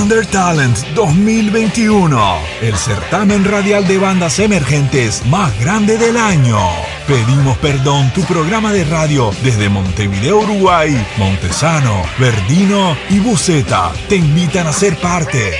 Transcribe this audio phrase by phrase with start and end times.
[0.00, 6.58] Under Talent 2021, el certamen radial de bandas emergentes más grande del año.
[7.06, 14.68] Pedimos perdón, tu programa de radio desde Montevideo, Uruguay, Montesano, Verdino y Buceta te invitan
[14.68, 15.54] a ser parte.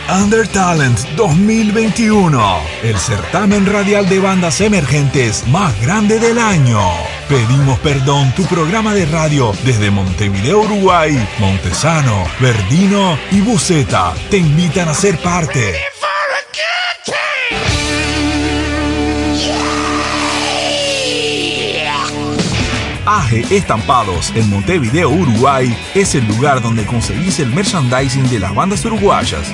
[0.10, 2.42] Under Talent 2021,
[2.82, 6.80] el certamen radial de bandas emergentes más grande del año.
[7.28, 14.88] Pedimos perdón, tu programa de radio desde Montevideo, Uruguay, Montesano, Verdino y Buceta te invitan
[14.88, 15.76] a ser parte.
[23.06, 28.86] AGE Estampados en Montevideo, Uruguay es el lugar donde conseguís el merchandising de las bandas
[28.86, 29.54] uruguayas.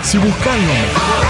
[0.03, 1.23] Si buscan lo mejor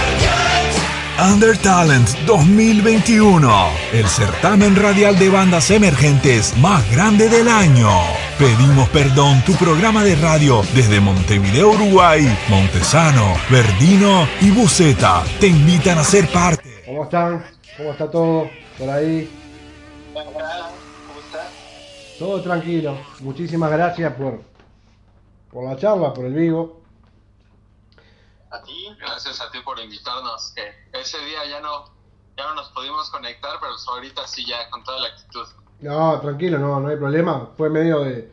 [1.32, 7.92] Under Talent 2021, el certamen radial de bandas emergentes más grande del año.
[8.38, 15.98] Pedimos perdón, tu programa de radio desde Montevideo, Uruguay, Montesano, Verdino y Buceta te invitan
[16.00, 16.84] a ser parte.
[16.86, 17.46] ¿Cómo están?
[17.78, 19.32] ¿Cómo está todo por ahí?
[20.14, 21.50] ¿Cómo estás?
[22.20, 23.00] Todo tranquilo.
[23.22, 24.42] Muchísimas gracias por,
[25.50, 26.82] por la charla, por el vivo.
[28.52, 30.52] A ti, gracias a ti por invitarnos.
[30.54, 31.86] Que ese día ya no,
[32.36, 35.48] ya no nos pudimos conectar, pero ahorita sí ya con toda la actitud.
[35.82, 37.50] No, tranquilo, no, no hay problema.
[37.56, 38.30] Fue medio de,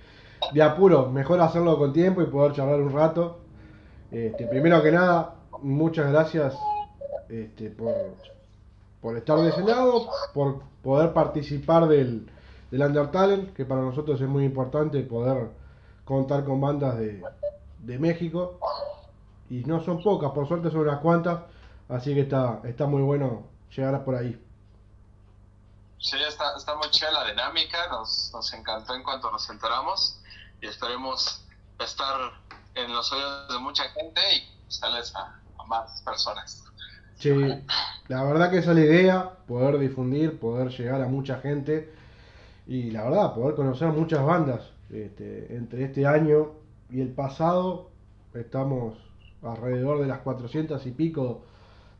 [0.52, 1.10] de apuro.
[1.10, 3.38] Mejor hacerlo con tiempo y poder charlar un rato.
[4.10, 6.54] Este, primero que nada, muchas gracias
[7.28, 7.94] este, por,
[9.00, 12.28] por estar de ese lado, por poder participar del,
[12.70, 15.48] del Undertalent, que para nosotros es muy importante poder
[16.04, 17.22] contar con bandas de,
[17.78, 18.58] de México
[19.48, 21.40] y no son pocas, por suerte son unas cuantas,
[21.88, 23.42] así que está, está muy bueno
[23.74, 24.38] llegar por ahí.
[26.02, 30.20] Sí, está, está muy chida la dinámica, nos, nos encantó en cuanto nos enteramos
[30.60, 31.46] y esperemos
[31.78, 32.32] estar
[32.74, 36.64] en los oídos de mucha gente y sales a, a más personas.
[37.14, 37.30] Sí,
[38.08, 41.94] la verdad que esa es la idea, poder difundir, poder llegar a mucha gente
[42.66, 44.60] y la verdad, poder conocer muchas bandas.
[44.90, 46.52] Este, entre este año
[46.90, 47.90] y el pasado
[48.34, 48.98] estamos
[49.40, 51.44] alrededor de las 400 y pico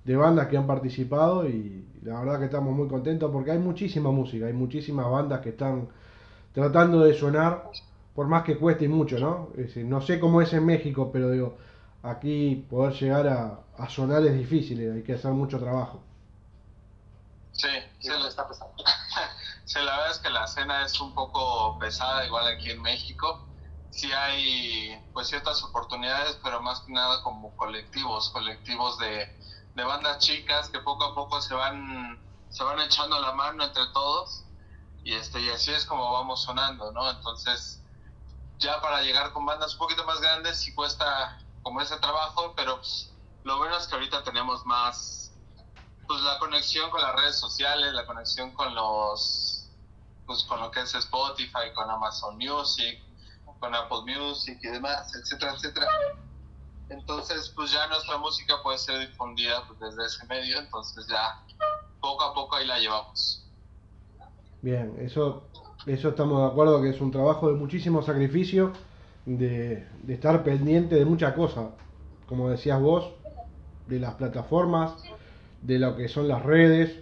[0.05, 4.11] de bandas que han participado y la verdad que estamos muy contentos porque hay muchísima
[4.11, 5.89] música, hay muchísimas bandas que están
[6.53, 7.71] tratando de sonar,
[8.15, 9.51] por más que cueste mucho, ¿no?
[9.87, 11.57] No sé cómo es en México, pero digo,
[12.03, 16.03] aquí poder llegar a, a sonar es difícil, hay que hacer mucho trabajo.
[17.53, 17.69] Sí,
[18.01, 18.75] sí, le está pesando.
[19.65, 23.47] sí, la verdad es que la escena es un poco pesada, igual aquí en México.
[23.91, 29.29] Sí hay pues ciertas oportunidades, pero más que nada como colectivos, colectivos de,
[29.75, 32.21] de bandas chicas que poco a poco se van
[32.51, 34.45] se van echando la mano entre todos
[35.05, 37.11] y este y así es como vamos sonando, ¿no?
[37.11, 37.83] Entonces,
[38.59, 42.77] ya para llegar con bandas un poquito más grandes sí cuesta como ese trabajo, pero
[42.77, 43.11] pues,
[43.45, 45.33] lo bueno es que ahorita tenemos más
[46.07, 49.71] pues la conexión con las redes sociales, la conexión con los
[50.27, 53.03] pues con lo que es Spotify, con Amazon Music,
[53.59, 55.89] con Apple Music y demás, etcétera, etcétera.
[56.93, 61.43] Entonces, pues ya nuestra música puede ser difundida pues, desde ese medio, entonces ya
[62.01, 63.47] poco a poco ahí la llevamos.
[64.61, 65.45] Bien, eso,
[65.87, 68.73] eso estamos de acuerdo que es un trabajo de muchísimo sacrificio,
[69.25, 71.71] de, estar pendiente de muchas cosas,
[72.27, 73.11] como decías vos,
[73.87, 74.93] de las plataformas,
[75.63, 76.99] de lo que son las redes,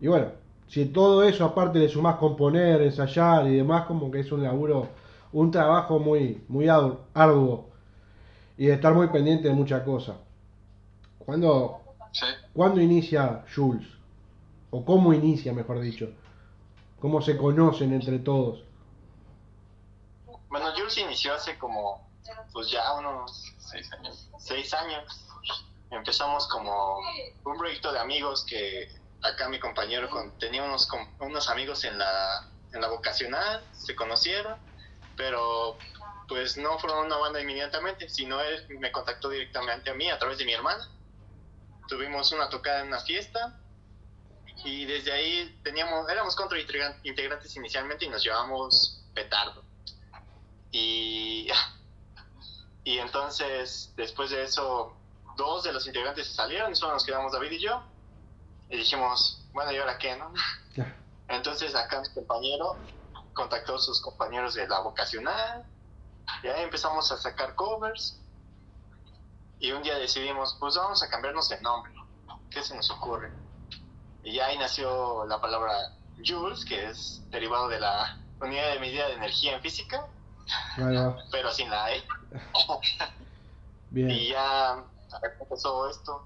[0.00, 0.32] y bueno,
[0.66, 4.88] si todo eso aparte le sumás componer, ensayar y demás, como que es un laburo,
[5.32, 7.69] un trabajo muy, muy arduo
[8.60, 10.16] y de estar muy pendiente de muchas cosas.
[11.18, 11.80] ¿Cuándo,
[12.52, 13.88] ¿Cuándo inicia Jules?
[14.68, 16.12] ¿O cómo inicia, mejor dicho?
[17.00, 18.62] ¿Cómo se conocen entre todos?
[20.50, 22.06] Bueno, Jules inició hace como,
[22.52, 24.28] pues ya unos seis años.
[24.38, 25.26] Seis años.
[25.90, 26.98] Empezamos como
[27.46, 28.90] un proyecto de amigos que
[29.22, 30.86] acá mi compañero con, tenía unos,
[31.18, 34.58] unos amigos en la, en la vocacional, se conocieron,
[35.16, 35.78] pero
[36.30, 40.38] pues no fueron una banda inmediatamente, sino él me contactó directamente a mí a través
[40.38, 40.88] de mi hermana.
[41.88, 43.58] Tuvimos una tocada en una fiesta
[44.64, 46.56] y desde ahí teníamos, éramos contra
[47.02, 49.64] integrantes inicialmente y nos llevamos petardo.
[50.70, 51.48] Y,
[52.84, 54.96] y entonces, después de eso,
[55.36, 57.82] dos de los integrantes salieron, solo nos quedamos David y yo.
[58.68, 60.32] Y dijimos, bueno, ¿y ahora qué, no?
[61.26, 62.76] Entonces acá mi compañero
[63.34, 65.66] contactó a sus compañeros de la vocacional,
[66.42, 68.18] y ahí empezamos a sacar covers.
[69.58, 71.92] Y un día decidimos, pues vamos a cambiarnos el nombre.
[72.50, 73.30] ¿Qué se nos ocurre?
[74.24, 75.72] Y ahí nació la palabra
[76.24, 80.06] Joules, que es derivado de la unidad de medida de energía en física,
[81.30, 82.02] pero sin la E.
[83.92, 84.84] Y ya
[85.40, 86.24] empezó esto,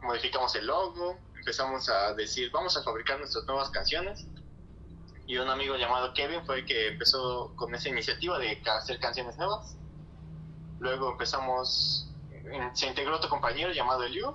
[0.00, 4.26] modificamos el logo, empezamos a decir, vamos a fabricar nuestras nuevas canciones
[5.26, 9.36] y un amigo llamado Kevin fue el que empezó con esa iniciativa de hacer canciones
[9.36, 9.76] nuevas.
[10.80, 12.10] Luego empezamos,
[12.74, 14.34] se integró otro compañero llamado Eliu,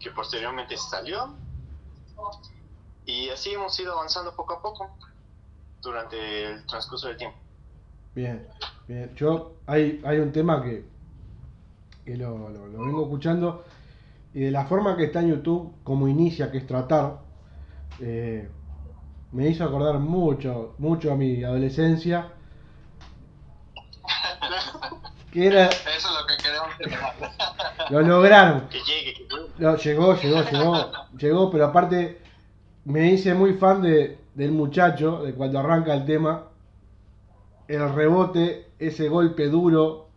[0.00, 1.34] que posteriormente salió.
[3.04, 4.96] Y así hemos ido avanzando poco a poco
[5.82, 7.38] durante el transcurso del tiempo.
[8.14, 8.48] Bien,
[8.88, 9.14] bien.
[9.14, 10.84] Yo, hay, hay un tema que,
[12.04, 13.64] que lo, lo, lo vengo escuchando
[14.36, 17.20] y de la forma que está en YouTube, como inicia, que es tratar,
[18.00, 18.46] eh,
[19.32, 22.32] me hizo acordar mucho, mucho a mi adolescencia.
[25.32, 25.66] Que era...
[25.68, 27.10] Eso es lo que queremos
[27.90, 28.68] Lo lograron.
[28.68, 29.26] Que llegue,
[29.58, 32.20] No, llegó, llegó, llegó, llegó, pero aparte
[32.84, 36.44] me hice muy fan de, del muchacho, de cuando arranca el tema.
[37.68, 40.08] El rebote, ese golpe duro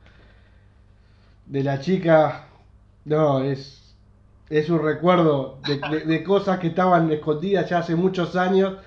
[1.47, 2.45] de la chica.
[3.05, 3.95] No, es,
[4.49, 8.77] es un recuerdo de, de cosas que estaban escondidas ya hace muchos años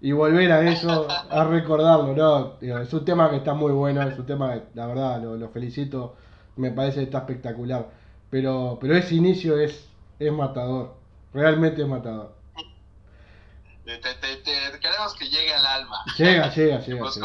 [0.00, 2.80] y volver a eso, a recordarlo, ¿no?
[2.80, 6.16] es un tema que está muy bueno, es un tema, la verdad, lo, felicito,
[6.56, 7.88] me parece que está espectacular.
[8.30, 9.88] Pero, pero ese inicio es,
[10.18, 10.96] es matador,
[11.34, 12.34] realmente es matador.
[13.84, 16.04] Te, queremos que llegue al alma.
[16.16, 17.00] Llega, llega, llega.
[17.00, 17.20] Pues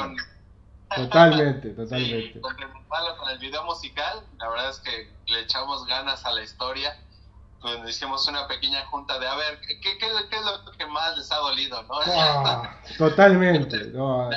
[0.95, 2.41] totalmente, totalmente.
[2.41, 6.97] con el video musical, la verdad es que le echamos ganas a la historia
[7.61, 11.17] donde hicimos una pequeña junta de a ver qué, qué, qué, es lo que más
[11.17, 11.95] les ha dolido, ¿no?
[12.05, 13.85] Ah, totalmente.
[13.93, 14.29] No.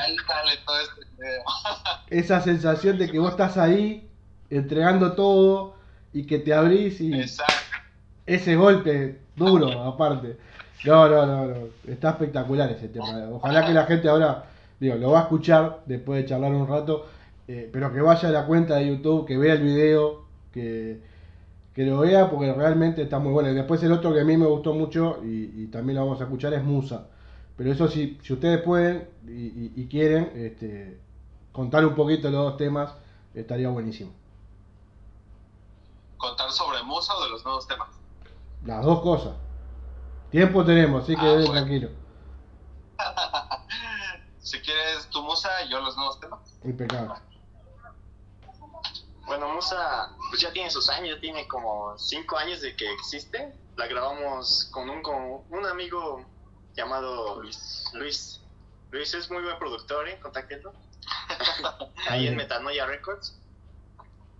[0.64, 1.42] todo este video.
[2.08, 4.08] Esa sensación de que vos estás ahí
[4.50, 5.76] entregando todo
[6.12, 7.52] y que te abrís y Exacto.
[8.26, 10.38] ese golpe duro aparte.
[10.84, 13.28] No, no, no, no, está espectacular ese tema.
[13.32, 14.44] Ojalá que la gente ahora,
[14.78, 17.08] digo, lo va a escuchar después de charlar un rato,
[17.48, 21.00] eh, pero que vaya a la cuenta de YouTube, que vea el video, que
[21.78, 23.50] que lo vea porque realmente está muy bueno.
[23.50, 26.24] Y después el otro que a mí me gustó mucho y, también lo vamos a
[26.24, 27.06] escuchar es Musa.
[27.56, 31.00] Pero eso sí, si ustedes pueden y, quieren este,
[31.52, 32.92] contar un poquito los dos temas,
[33.32, 34.10] estaría buenísimo.
[36.16, 37.90] ¿Contar sobre Musa o de los nuevos temas?
[38.64, 39.36] Las dos cosas.
[40.32, 41.90] Tiempo tenemos, así que ah, tranquilo.
[44.40, 46.40] si quieres tu Musa, yo los nuevos temas.
[46.64, 47.14] Impecable.
[49.28, 53.52] Bueno, Musa pues ya tiene sus años, tiene como cinco años de que existe.
[53.76, 56.24] La grabamos con un, con un amigo
[56.74, 57.84] llamado Luis.
[57.92, 58.40] Luis.
[58.90, 60.18] Luis es muy buen productor, ¿eh?
[60.20, 60.72] Contáctenlo.
[62.08, 63.38] Ahí en Metanoia Records.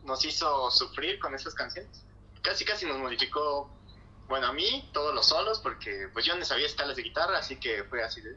[0.04, 2.02] Nos hizo sufrir con esas canciones.
[2.40, 3.68] Casi, casi nos modificó,
[4.26, 7.60] bueno, a mí, todos los solos, porque pues yo no sabía escalas de guitarra, así
[7.60, 8.34] que fue así de,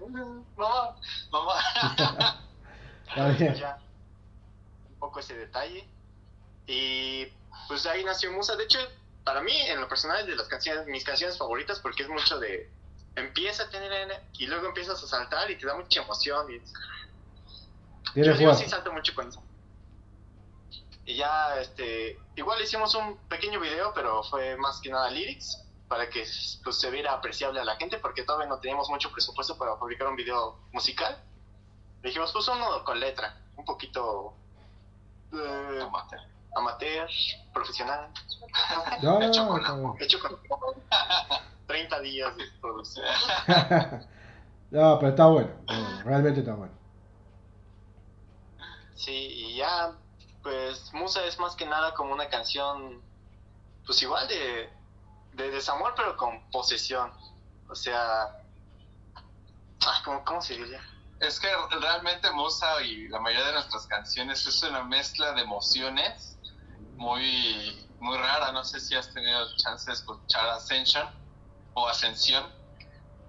[0.57, 0.97] mamá,
[1.31, 1.53] mamá.
[3.55, 3.79] ya,
[4.89, 5.87] un poco ese detalle.
[6.71, 7.27] Y
[7.67, 8.55] pues ahí nació Musa.
[8.55, 8.79] De hecho,
[9.25, 12.39] para mí, en lo personal, es de las canciones, mis canciones favoritas porque es mucho
[12.39, 12.71] de.
[13.15, 16.47] Empieza a tener y luego empiezas a saltar y te da mucha emoción.
[16.49, 18.21] Y...
[18.23, 19.43] Yo, sí salto mucho con eso.
[21.05, 26.09] Y ya, este, igual hicimos un pequeño video, pero fue más que nada lyrics, para
[26.09, 26.25] que
[26.63, 30.07] pues, se viera apreciable a la gente, porque todavía no teníamos mucho presupuesto para publicar
[30.07, 31.21] un video musical.
[32.01, 34.33] Dijimos, pues uno con letra, un poquito
[35.33, 35.85] eh,
[36.55, 37.09] amateur.
[37.53, 38.09] profesional.
[39.01, 39.95] No, hecho, no, con, bueno.
[39.99, 40.37] hecho con
[41.67, 43.05] 30 días de producción.
[44.71, 46.73] no, pero está bueno, está bueno, realmente está bueno.
[48.95, 49.93] Sí, y ya,
[50.43, 53.01] pues Musa es más que nada como una canción,
[53.85, 54.69] pues igual de,
[55.33, 57.11] de desamor, pero con posesión.
[57.67, 58.23] O sea,
[59.85, 60.81] ah, ¿cómo, cómo se diría?
[61.19, 61.47] Es que
[61.79, 66.37] realmente Musa y la mayoría de nuestras canciones es una mezcla de emociones
[67.01, 68.51] muy, muy rara.
[68.51, 71.07] No sé si has tenido chance de escuchar Ascension
[71.73, 72.45] o Ascensión.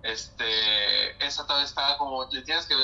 [0.03, 2.75] Este, esa todavía está como, le tienes que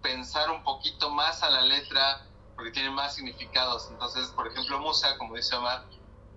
[0.00, 3.88] pensar un poquito más a la letra porque tiene más significados.
[3.90, 5.84] Entonces, por ejemplo, Musa, como dice Omar,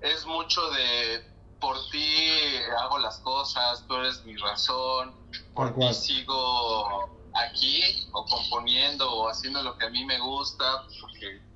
[0.01, 1.29] es mucho de
[1.59, 5.13] por ti hago las cosas, tú eres mi razón,
[5.53, 11.50] por ti sigo aquí o componiendo o haciendo lo que a mí me gusta porque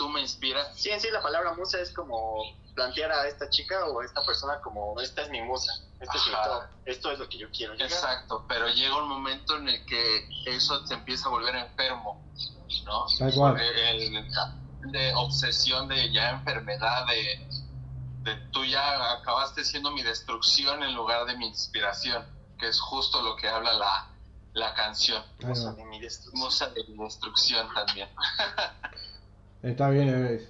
[0.00, 0.66] tú me inspiras.
[0.76, 2.42] Sí, en sí la palabra musa es como
[2.74, 6.26] plantear a esta chica o a esta persona como esta es mi musa, este es
[6.26, 6.42] mi Ajá.
[6.44, 7.74] todo, esto es lo que yo quiero.
[7.74, 7.90] llegar.
[7.90, 12.24] Exacto, pero llega un momento en el que eso te empieza a volver enfermo,
[12.86, 13.04] ¿no?
[13.58, 14.30] El- el-
[14.92, 17.46] de obsesión, de ya enfermedad, de,
[18.30, 22.26] de tú ya acabaste siendo mi destrucción en lugar de mi inspiración,
[22.58, 24.08] que es justo lo que habla la,
[24.54, 25.22] la canción.
[25.40, 26.42] Musa de mi destrucción.
[26.42, 28.08] Musa de destrucción también.
[29.62, 30.40] Está bien,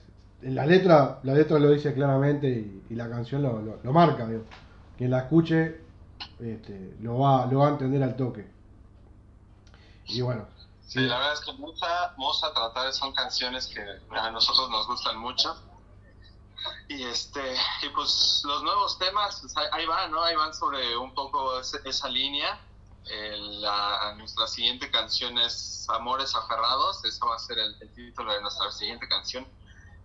[0.42, 2.48] la letra, la letra lo dice claramente
[2.88, 4.44] y, la canción lo, lo- marca, digo.
[4.96, 5.80] Quien la escuche
[6.38, 8.46] este, lo, va, lo va a entender al toque.
[10.06, 10.46] Y bueno,
[10.86, 15.18] Sí, la verdad es que Musa, Musa Tratar son canciones que a nosotros nos gustan
[15.18, 15.54] mucho.
[16.88, 17.40] Y este,
[17.82, 20.20] y pues los nuevos temas, pues ahí, van, ¿no?
[20.24, 22.58] Ahí van sobre un poco ese- esa línea.
[23.04, 28.40] La, nuestra siguiente canción es Amores Aferrados, ese va a ser el, el título de
[28.42, 29.46] nuestra siguiente canción.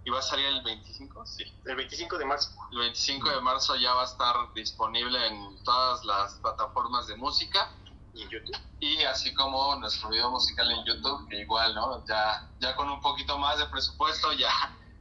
[0.03, 1.43] Y va a salir el 25, sí.
[1.65, 2.51] El 25 de marzo.
[2.71, 7.71] El 25 de marzo ya va a estar disponible en todas las plataformas de música
[8.13, 8.55] Y en YouTube.
[8.79, 12.05] y así como nuestro video musical en YouTube, que igual, ¿no?
[12.05, 14.51] Ya, ya con un poquito más de presupuesto, ya,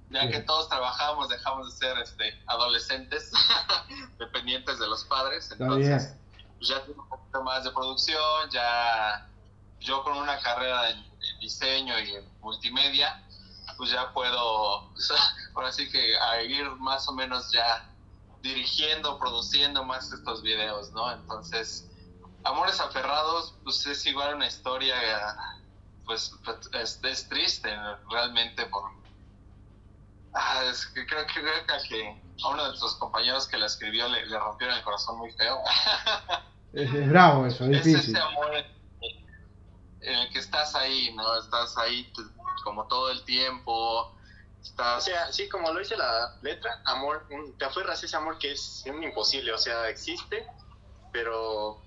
[0.08, 0.30] ya Sí.
[0.30, 3.30] que todos trabajamos, dejamos de ser este, adolescentes,
[4.18, 6.24] dependientes de los padres, está entonces bien.
[6.64, 9.28] Ya tengo un poquito más de producción, ya
[9.80, 13.23] yo con una carrera en, diseño y en multimedia,
[13.76, 14.90] pues ya puedo,
[15.54, 17.90] ahora sí que a ir más o menos ya
[18.42, 21.11] dirigiendo, produciendo más estos videos, ¿no?
[21.12, 21.90] Entonces,
[22.44, 24.94] Amores Aferrados, pues es igual una historia,
[26.04, 26.35] pues
[26.73, 27.75] es, triste
[28.11, 28.90] realmente por...
[30.35, 34.76] Ah, que creo que a uno de nuestros compañeros que la escribió le, le rompieron
[34.76, 35.62] el corazón muy feo.
[36.75, 38.16] Es, es bravo eso, es es difícil.
[38.16, 38.54] ese amor
[40.00, 41.38] en, el que estás ahí, ¿no?
[41.38, 42.12] Estás ahí
[42.62, 44.16] como todo el tiempo, O
[44.62, 45.04] estás...
[45.04, 48.52] sea, sí, como lo dice la letra, amor, un- te aferras a ese amor que
[48.52, 50.47] es un imposible, o sea, existe,
[51.12, 51.81] pero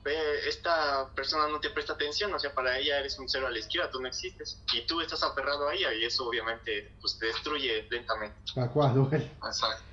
[0.47, 3.59] esta persona no te presta atención, o sea, para ella eres un cero a la
[3.59, 7.25] izquierda, tú no existes, y tú estás aferrado a ella, y eso obviamente pues, te
[7.27, 8.37] destruye lentamente.
[8.55, 9.31] Tal cual, duele.
[9.45, 9.83] Exacto.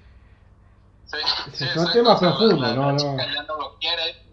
[1.07, 1.19] Sí,
[1.59, 3.43] Son exacto, temas o sea, la- profundos, la- no, la no.
[3.43, 4.25] no lo quiere.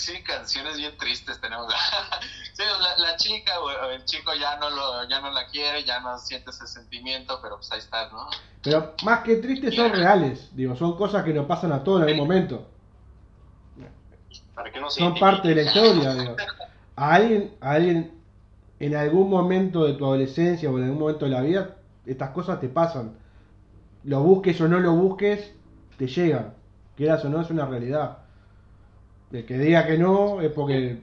[0.00, 1.70] Sí, canciones bien tristes tenemos.
[2.54, 6.00] sí, la, la chica o el chico ya no lo, ya no la quiere, ya
[6.00, 8.28] no siente ese sentimiento, pero pues ahí está, ¿no?
[8.62, 12.08] Pero más que tristes son reales, digo, son cosas que nos pasan a todos en
[12.08, 12.66] algún momento.
[14.54, 16.36] Para no Son parte de la historia, digo.
[16.96, 18.20] A alguien, a alguien
[18.78, 21.76] en algún momento de tu adolescencia o en algún momento de la vida,
[22.06, 23.18] estas cosas te pasan.
[24.04, 25.52] Lo busques o no lo busques,
[25.98, 26.54] te llegan.
[26.96, 28.19] Quieras o no, es una realidad.
[29.32, 30.98] El que diga que no es porque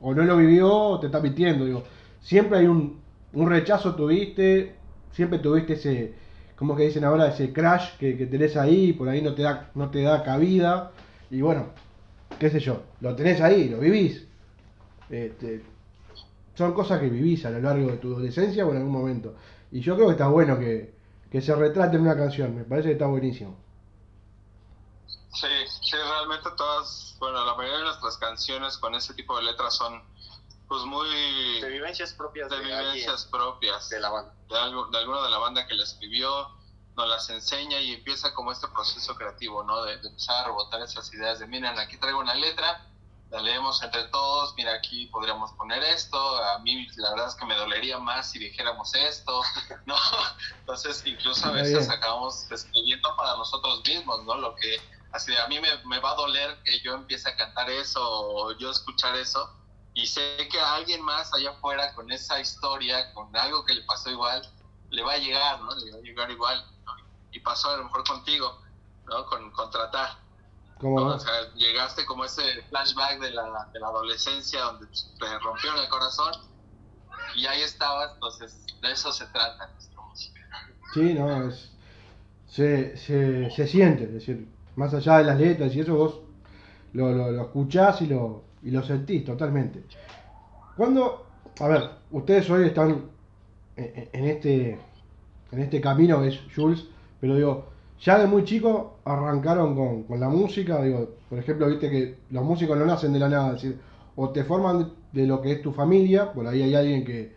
[0.00, 1.64] o no lo vivió o te está mintiendo.
[1.64, 1.82] Digo,
[2.20, 3.00] siempre hay un,
[3.32, 4.74] un rechazo tuviste,
[5.12, 6.12] siempre tuviste ese,
[6.56, 9.70] como que dicen ahora, ese crash que, que tenés ahí, por ahí no te da,
[9.74, 10.92] no te da cabida.
[11.30, 11.68] Y bueno,
[12.38, 14.26] qué sé yo, lo tenés ahí, lo vivís.
[15.08, 15.62] Este,
[16.54, 19.34] son cosas que vivís a lo largo de tu adolescencia o en algún momento.
[19.72, 20.92] Y yo creo que está bueno que,
[21.30, 23.56] que se retrate en una canción, me parece que está buenísimo.
[25.34, 25.48] Sí,
[25.82, 30.02] sí, realmente todas, bueno, la mayoría de nuestras canciones con ese tipo de letras son,
[30.68, 33.88] pues muy de vivencias propias de de, vivencias propias.
[33.88, 34.32] de la banda.
[34.48, 36.50] de, algo, de alguno de la banda que la escribió,
[36.96, 39.82] nos las enseña y empieza como este proceso creativo, ¿no?
[39.82, 42.88] De, de empezar a rebotar esas ideas de, miren, aquí traigo una letra,
[43.34, 47.44] la leemos entre todos, mira, aquí podríamos poner esto, a mí la verdad es que
[47.44, 49.42] me dolería más si dijéramos esto,
[49.86, 49.96] ¿no?
[50.60, 54.36] Entonces, incluso a veces acabamos escribiendo para nosotros mismos, ¿no?
[54.36, 54.80] Lo que,
[55.14, 58.52] así, a mí me, me va a doler que yo empiece a cantar eso o
[58.58, 59.50] yo escuchar eso,
[59.94, 63.82] y sé que a alguien más allá afuera con esa historia, con algo que le
[63.82, 64.42] pasó igual,
[64.90, 65.74] le va a llegar, ¿no?
[65.74, 66.64] Le va a llegar igual,
[67.32, 68.60] Y pasó a lo mejor contigo,
[69.06, 69.26] ¿no?
[69.26, 70.24] Con, contratar
[70.80, 75.88] o sea, llegaste como ese flashback de la, de la adolescencia donde te rompieron el
[75.88, 76.32] corazón
[77.36, 80.40] y ahí estabas, entonces de eso se trata nuestra música.
[80.92, 81.70] Sí, no, es,
[82.48, 86.20] se, se, se siente, es decir, más allá de las letras y eso vos
[86.92, 89.82] lo, lo, escuchás y lo, y lo sentís totalmente.
[90.76, 91.26] Cuando,
[91.60, 93.02] a ver, ustedes hoy están
[93.76, 94.78] en, este
[95.52, 96.86] en este camino, es Jules,
[97.20, 97.66] pero digo,
[98.00, 102.44] ya de muy chico arrancaron con, con, la música, digo, por ejemplo, viste que los
[102.44, 103.56] músicos no nacen de la nada,
[104.16, 107.34] o te forman de lo que es tu familia, por ahí hay alguien que,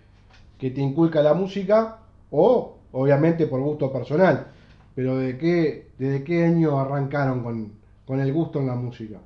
[0.57, 1.99] que te inculca la música,
[2.31, 4.51] o obviamente por gusto personal,
[4.97, 9.19] pero ¿de qué, ¿desde qué año arrancaron con, con el gusto en la música?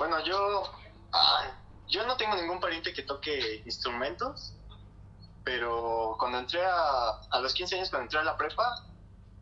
[0.00, 0.64] Bueno, yo,
[1.86, 4.56] yo no tengo ningún pariente que toque instrumentos,
[5.44, 8.84] pero cuando entré a, a los 15 años, cuando entré a la prepa,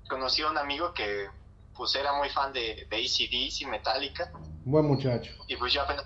[0.07, 1.27] conocí a un amigo que
[1.75, 4.31] pues era muy fan de, de ACDC, Metallica.
[4.67, 5.33] Buen muchacho.
[5.47, 6.05] Y pues yo apenas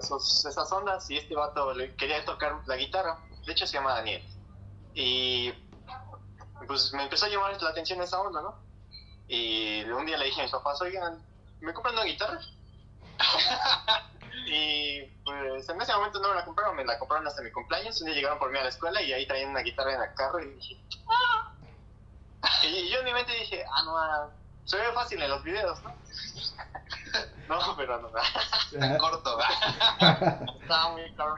[0.00, 3.20] esos, esas ondas y este vato le quería tocar la guitarra.
[3.46, 4.24] De hecho se llama Daniel.
[4.92, 5.52] Y
[6.66, 8.54] pues me empezó a llamar la atención esa onda, ¿no?
[9.28, 11.24] Y un día le dije a mis papás, oigan,
[11.60, 12.40] ¿me compran una guitarra?
[14.46, 18.00] y pues en ese momento no me la compraron, me la compraron hasta mi cumpleaños.
[18.00, 20.14] Un día llegaron por mí a la escuela y ahí traían una guitarra en el
[20.14, 21.52] carro y dije, ¡ah!
[22.64, 24.28] Y yo en mi mente dije, ah, no, ah,
[24.64, 25.94] se ve fácil en los videos, ¿no?
[27.48, 28.08] no, pero no.
[28.78, 29.38] Tan corto.
[30.60, 31.36] Estaba muy claro.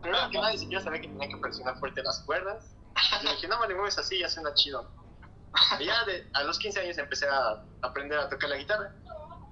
[0.00, 2.74] Primero que nada, yo sabía que tenía que presionar fuerte las cuerdas.
[3.22, 4.90] Y dije, no, me le mueves así, ya suena chido.
[5.78, 8.92] Y ya de, a los 15 años empecé a aprender a tocar la guitarra.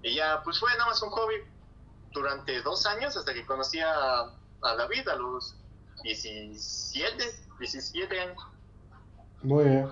[0.03, 1.37] Y ya, pues fue nada más un hobby
[2.13, 4.21] durante dos años hasta que conocí a,
[4.63, 5.57] a David a los
[6.03, 7.25] 17,
[7.59, 8.39] 17 años.
[9.43, 9.91] Muy bien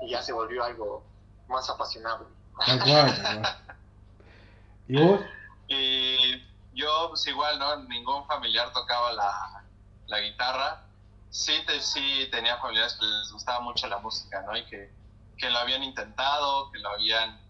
[0.00, 1.04] y ya se volvió algo
[1.48, 2.28] más apasionado.
[4.88, 5.20] ¿Y vos?
[5.68, 6.42] Y
[6.74, 7.76] yo, pues igual, ¿no?
[7.84, 9.64] Ningún familiar tocaba la,
[10.06, 10.84] la guitarra.
[11.30, 14.56] Sí, te, sí tenía familiares que les gustaba mucho la música, ¿no?
[14.56, 14.92] Y que,
[15.38, 17.40] que lo habían intentado, que lo habían,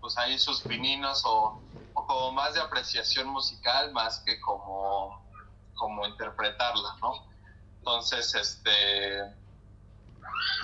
[0.00, 1.62] pues ahí sus pininos o,
[1.94, 5.24] o como más de apreciación musical más que como,
[5.74, 7.26] como interpretarla, ¿no?
[7.78, 9.34] Entonces, este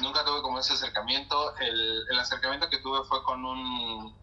[0.00, 1.56] nunca tuve como ese acercamiento.
[1.58, 4.16] El, el, acercamiento que tuve fue con un...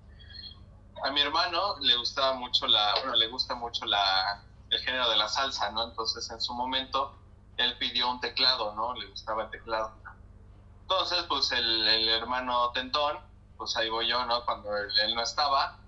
[1.03, 2.93] A mi hermano le gustaba mucho la...
[2.95, 5.83] Bueno, le gusta mucho la, el género de la salsa, ¿no?
[5.83, 7.15] Entonces en su momento
[7.57, 8.93] él pidió un teclado, ¿no?
[8.95, 9.93] Le gustaba el teclado.
[10.81, 13.17] Entonces, pues el, el hermano Tentón,
[13.57, 14.45] pues ahí voy yo, ¿no?
[14.45, 15.79] Cuando él, él no estaba,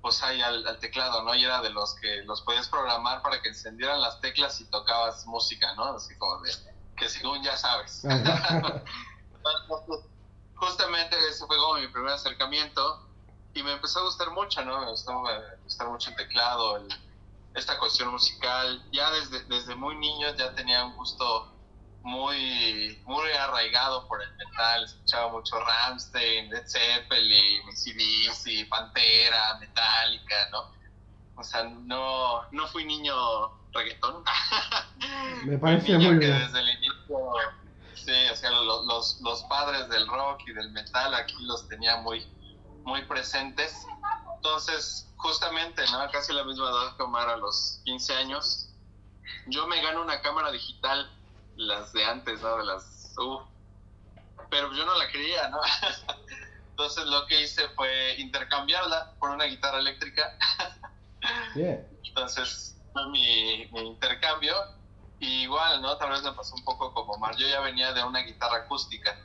[0.00, 1.34] pues ahí al, al, teclado, ¿no?
[1.34, 5.26] Y era de los que los podías programar para que encendieran las teclas y tocabas
[5.26, 5.96] música, ¿no?
[5.96, 6.52] Así como de
[6.96, 8.02] que según ya sabes.
[10.54, 13.08] Justamente ese fue como mi primer acercamiento
[13.54, 14.80] y me empezó a gustar mucho, ¿no?
[14.80, 16.88] Me gustó a gustar mucho el teclado, el,
[17.54, 18.84] esta cuestión musical.
[18.92, 21.54] Ya desde, desde muy niño ya tenía un gusto
[22.02, 24.84] muy, muy arraigado por el metal.
[24.84, 30.72] Escuchaba mucho Ramstein, Led Zeppelin, CDs, Pantera, Metallica, ¿no?
[31.36, 33.14] O sea, no, no fui niño
[33.72, 34.22] reggaetón.
[35.44, 36.38] Me parece muy bien.
[36.38, 37.32] Desde el inicio,
[37.94, 41.96] sí, o sea, los, los, los, padres del rock y del metal aquí los tenía
[41.96, 42.24] muy,
[42.84, 43.86] muy presentes.
[44.44, 46.06] Entonces, justamente, ¿no?
[46.10, 48.68] Casi la misma edad que Omar a los 15 años,
[49.46, 51.10] yo me gano una cámara digital,
[51.56, 52.58] las de antes, ¿no?
[52.58, 53.40] De las, uh,
[54.50, 55.60] pero yo no la quería, ¿no?
[56.70, 60.36] Entonces lo que hice fue intercambiarla por una guitarra eléctrica.
[62.04, 62.76] Entonces
[63.10, 64.54] mi, mi intercambio.
[65.20, 65.96] Y igual, ¿no?
[65.96, 67.34] Tal vez me pasó un poco como Mar.
[67.36, 69.16] Yo ya venía de una guitarra acústica.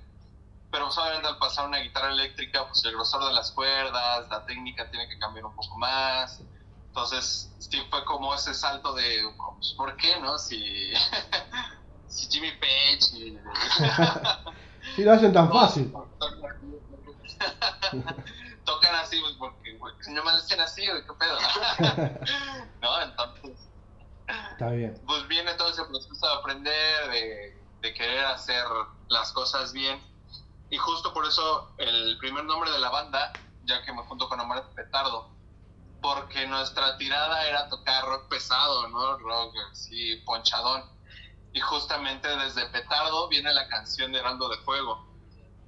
[0.71, 4.45] Pero pues, obviamente al pasar una guitarra eléctrica, pues el grosor de las cuerdas, la
[4.45, 6.41] técnica tiene que cambiar un poco más.
[6.87, 9.23] Entonces, sí fue como ese salto de,
[9.55, 10.37] pues, ¿por qué, no?
[10.37, 10.93] Si,
[12.07, 13.17] si Jimmy Page...
[13.17, 13.39] Y...
[14.95, 15.93] si lo hacen tan fácil.
[18.65, 19.35] tocan así, pues,
[19.79, 21.37] porque si no me hacen así, ¿qué pedo?
[22.81, 23.01] ¿No?
[23.01, 23.67] Entonces.
[24.51, 25.01] Está bien.
[25.07, 28.63] Pues viene todo ese proceso de aprender, de, de querer hacer
[29.07, 29.99] las cosas bien.
[30.69, 33.33] Y justo por eso el primer nombre de la banda,
[33.65, 35.29] ya que me junto con Omar Petardo,
[36.01, 39.17] porque nuestra tirada era tocar rock pesado, ¿no?
[39.17, 40.83] Rock así, ponchadón.
[41.53, 45.07] Y justamente desde Petardo viene la canción de Heraldo de Fuego.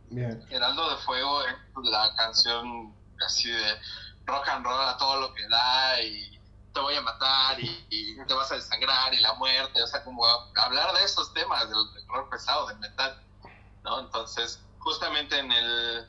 [0.09, 0.45] Bien.
[0.49, 3.79] Heraldo de Fuego es la canción así de
[4.25, 6.39] rock and roll a todo lo que da y
[6.73, 10.25] te voy a matar y, te vas a desangrar y la muerte, o sea, como
[10.55, 13.21] hablar de esos temas del, rock pesado, del metal,
[13.83, 13.99] ¿no?
[13.99, 16.07] Entonces, justamente en el,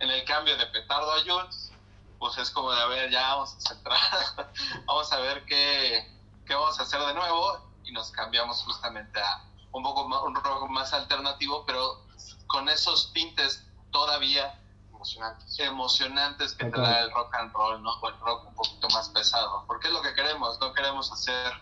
[0.00, 1.72] en el cambio de Petardo a Jules,
[2.18, 3.98] pues es como de, a ver, ya vamos a centrar,
[4.86, 6.06] vamos a ver qué,
[6.46, 10.34] qué vamos a hacer de nuevo y nos cambiamos justamente a un poco más, un
[10.34, 12.04] rock más alternativo, pero
[12.46, 17.92] con esos tintes todavía emocionantes, emocionantes que te da el rock and roll, ¿no?
[18.00, 21.52] O el rock un poquito más pesado, porque es lo que queremos, no queremos hacer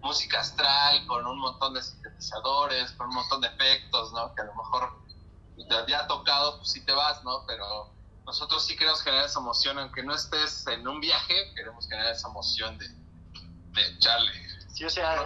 [0.00, 4.34] música astral con un montón de sintetizadores, con un montón de efectos, ¿no?
[4.34, 5.03] Que a lo mejor
[5.88, 7.44] ya ha tocado, pues sí te vas, ¿no?
[7.46, 7.92] Pero
[8.24, 12.28] nosotros sí queremos generar esa emoción, aunque no estés en un viaje, queremos generar esa
[12.28, 15.24] emoción de, de echarle Sí, o sea,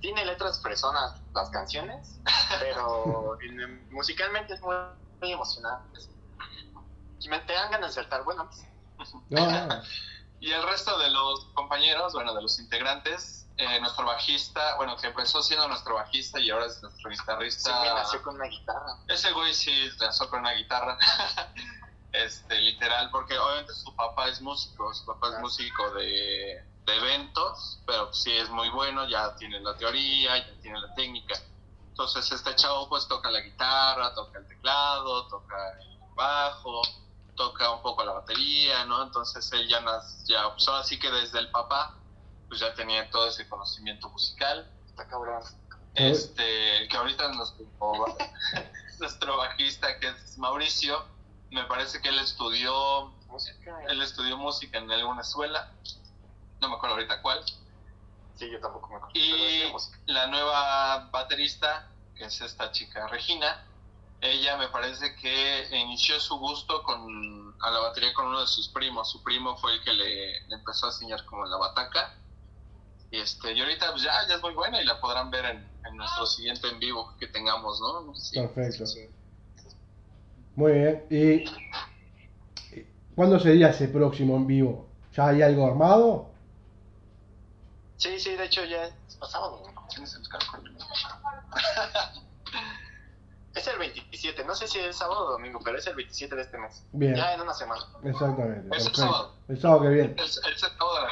[0.00, 2.20] tiene letras personas las canciones,
[2.60, 3.36] pero
[3.90, 5.98] musicalmente es muy, emocionante.
[7.18, 8.48] Y me te dan ganas de saltar, bueno.
[10.40, 15.08] y el resto de los compañeros, bueno, de los integrantes, eh, nuestro bajista, bueno, que
[15.08, 17.82] empezó siendo nuestro bajista y ahora es nuestro guitarrista.
[17.82, 18.98] Sí, nació con una guitarra.
[19.08, 20.98] Ese güey sí nació con una guitarra.
[22.12, 27.80] este, literal, porque obviamente su papá es músico, su papá es músico de de eventos,
[27.84, 31.34] pero sí es muy bueno, ya tiene la teoría, ya tiene la técnica.
[31.88, 36.82] Entonces este chavo pues toca la guitarra, toca el teclado, toca el bajo,
[37.34, 39.02] toca un poco la batería, ¿no?
[39.02, 39.82] Entonces él ya,
[40.26, 41.94] ya pues así que desde el papá
[42.48, 44.70] pues ya tenía todo ese conocimiento musical.
[44.86, 45.42] Está cabrón.
[45.94, 47.66] Este, que ahorita nuestro,
[49.00, 51.04] nuestro bajista que es Mauricio,
[51.50, 55.72] me parece que él estudió música, él estudió música en alguna escuela
[56.60, 57.44] no me acuerdo ahorita cuál.
[58.34, 59.18] Sí, yo tampoco me acuerdo.
[59.18, 59.72] Y
[60.06, 63.64] la nueva baterista, que es esta chica Regina,
[64.20, 68.68] ella me parece que inició su gusto con a la batería con uno de sus
[68.68, 69.10] primos.
[69.10, 72.14] Su primo fue el que le, empezó a enseñar como la bataca.
[73.10, 75.96] Y, este, y ahorita pues, ya, ya es muy buena y la podrán ver en,
[75.96, 78.12] nuestro siguiente en vivo que tengamos, ¿no?
[78.34, 78.84] Perfecto.
[80.56, 81.04] Muy bien.
[81.10, 81.44] ¿Y
[83.14, 84.88] cuándo sería ese próximo en vivo?
[85.14, 86.30] ¿Ya hay algo armado?
[87.96, 89.62] Sí, sí, de hecho ya es pasado.
[93.54, 96.42] es el 27, no sé si es sábado o domingo, pero es el 27 de
[96.42, 96.84] este mes.
[96.92, 97.14] Bien.
[97.14, 97.82] Ya en una semana.
[98.04, 98.76] Exactamente.
[98.76, 99.34] Es el sábado.
[99.48, 100.16] El sábado que viene.
[100.18, 101.08] El, sábado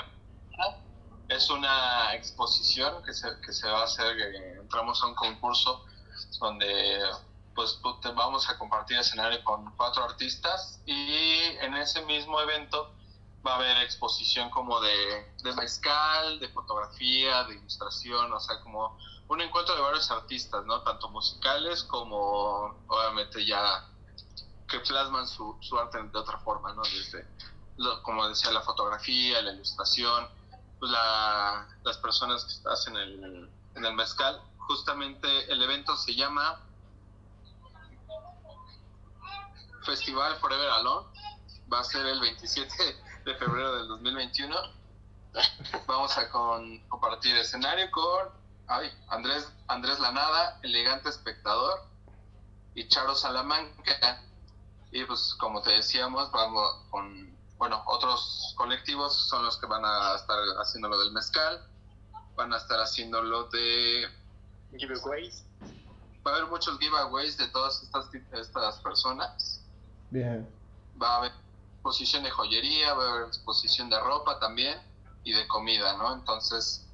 [1.34, 4.16] es una exposición que se, que se va a hacer,
[4.60, 5.84] entramos a un concurso
[6.38, 7.00] donde
[7.54, 7.78] pues
[8.14, 12.92] vamos a compartir escenario con cuatro artistas y en ese mismo evento
[13.46, 18.98] va a haber exposición como de, de mezcal, de fotografía, de ilustración, o sea, como
[19.28, 20.82] un encuentro de varios artistas, ¿no?
[20.82, 23.86] Tanto musicales como, obviamente, ya
[24.68, 26.82] que plasman su, su arte de otra forma, ¿no?
[26.82, 27.26] Desde,
[28.02, 30.28] como decía, la fotografía, la ilustración,
[30.84, 34.38] pues la, las personas que hacen el, en el mezcal.
[34.58, 36.60] Justamente el evento se llama
[39.86, 41.06] Festival Forever Alone.
[41.72, 42.74] Va a ser el 27
[43.24, 44.54] de febrero del 2021.
[45.86, 48.28] Vamos a compartir escenario con
[48.66, 51.80] ay, Andrés, Andrés Lanada, elegante espectador,
[52.74, 54.22] y Charo Salamanca.
[54.92, 57.33] Y pues como te decíamos, vamos con,
[57.64, 61.66] bueno, otros colectivos son los que van a estar haciendo lo del mezcal,
[62.36, 64.06] van a estar haciendo lo de
[64.76, 65.46] giveaways.
[66.26, 69.62] Va a haber muchos giveaways de todas estas, estas personas.
[70.10, 70.46] Bien.
[71.02, 71.32] Va a haber
[71.72, 74.78] exposición de joyería, va a haber exposición de ropa también
[75.22, 76.12] y de comida, ¿no?
[76.12, 76.86] Entonces,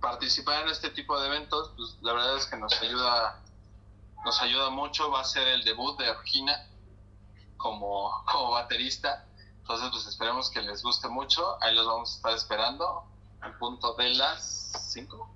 [0.00, 3.42] participar en este tipo de eventos, pues la verdad es que nos ayuda,
[4.24, 6.70] nos ayuda mucho, va a ser el debut de Regina
[7.58, 9.27] como, como baterista,
[9.68, 13.04] entonces pues esperemos que les guste mucho, ahí los vamos a estar esperando
[13.42, 15.30] al punto de las 5.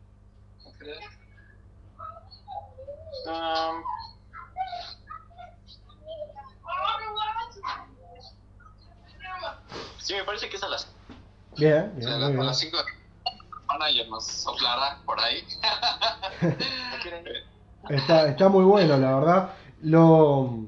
[9.98, 10.88] Sí, me parece que es a las.
[11.56, 12.08] Bien, bien.
[12.10, 12.78] a las 5
[13.66, 15.44] manager nos soplará por ahí.
[17.90, 19.54] está, está muy bueno, la verdad.
[19.82, 20.58] Lo,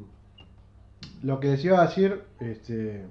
[1.23, 3.09] lo que decía decir, este,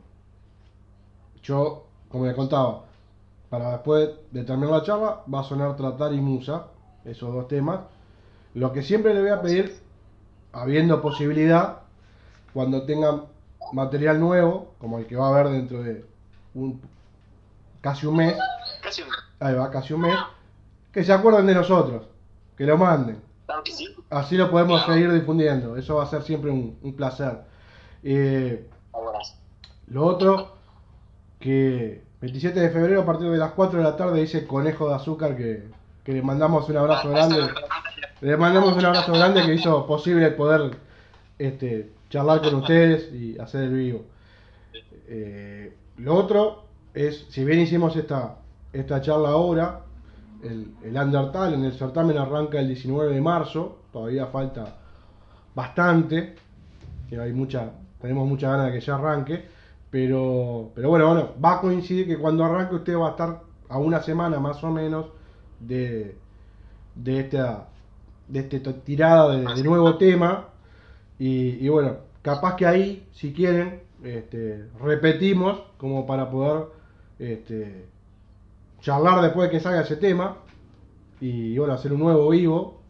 [1.44, 2.86] yo, como le contaba,
[3.50, 6.68] para después de terminar la charla, va a sonar Tratar y Musa,
[7.06, 7.82] esos dos temas.
[8.56, 9.78] Lo que siempre le voy a pedir,
[10.54, 11.80] habiendo posibilidad,
[12.54, 13.24] cuando tengan
[13.74, 16.06] material nuevo, como el que va a haber dentro de
[16.54, 16.80] un
[17.82, 18.36] casi un mes.
[18.82, 20.16] Casi un Ahí va, casi un mes.
[20.92, 22.04] Que se acuerden de nosotros,
[22.56, 23.22] que lo manden.
[23.46, 23.88] Claro que sí.
[24.10, 24.94] Así lo podemos Claro.
[24.94, 25.76] seguir difundiendo.
[25.76, 27.42] Eso va a ser siempre un, un placer.
[28.04, 28.70] Eh,
[29.88, 30.53] lo otro,
[31.44, 34.96] que 27 de febrero a partir de las 4 de la tarde dice Conejo de
[34.96, 35.66] Azúcar que,
[36.06, 37.50] que le mandamos un abrazo grande.
[38.22, 40.78] Le mandamos un abrazo grande que hizo posible poder
[41.38, 44.06] este, charlar con ustedes y hacer el vivo.
[45.10, 48.38] Eh, lo otro es, si bien hicimos esta,
[48.72, 49.82] esta charla ahora,
[50.44, 54.78] el, el Undertale en el certamen arranca el 19 de marzo, todavía falta
[55.54, 56.36] bastante,
[57.10, 57.70] que hay mucha,
[58.02, 59.53] tenemos mucha ganas de que ya arranque,
[59.94, 63.78] pero, pero bueno, bueno, va a coincidir que cuando arranque usted va a estar a
[63.78, 65.06] una semana más o menos
[65.60, 66.18] de,
[66.96, 67.68] de esta
[68.28, 70.48] de este tirada de, de nuevo tema.
[71.20, 76.70] Y, y bueno capaz que ahí si quieren este, repetimos como para poder
[77.20, 77.86] este,
[78.82, 80.38] charlar después de que salga ese tema
[81.22, 82.82] y bueno hacer un nuevo vivo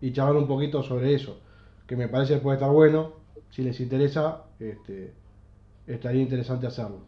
[0.00, 1.40] y charlar un poquito sobre eso
[1.88, 3.14] que me parece que puede estar bueno
[3.50, 5.12] si les interesa este,
[5.86, 7.00] estaría interesante hacerlo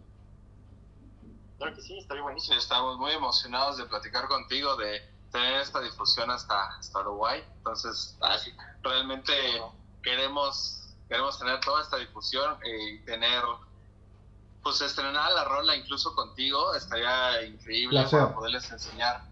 [1.59, 2.57] Claro que sí, estaría Sí, buenísimo.
[2.57, 5.01] estamos muy emocionados de platicar contigo, de
[5.33, 7.43] tener esta difusión hasta, hasta Uruguay.
[7.59, 8.53] Entonces, sí.
[8.83, 9.33] realmente
[10.03, 10.75] queremos
[11.09, 13.43] queremos tener toda esta difusión y tener
[14.63, 18.21] pues estrenar la rola incluso contigo estaría increíble Placer.
[18.21, 19.23] para poderles enseñar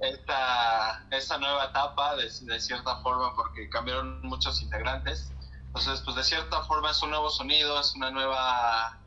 [0.00, 5.32] esta esta nueva etapa de, de cierta forma porque cambiaron muchos integrantes
[5.76, 8.98] entonces pues de cierta forma es un nuevo sonido es una nueva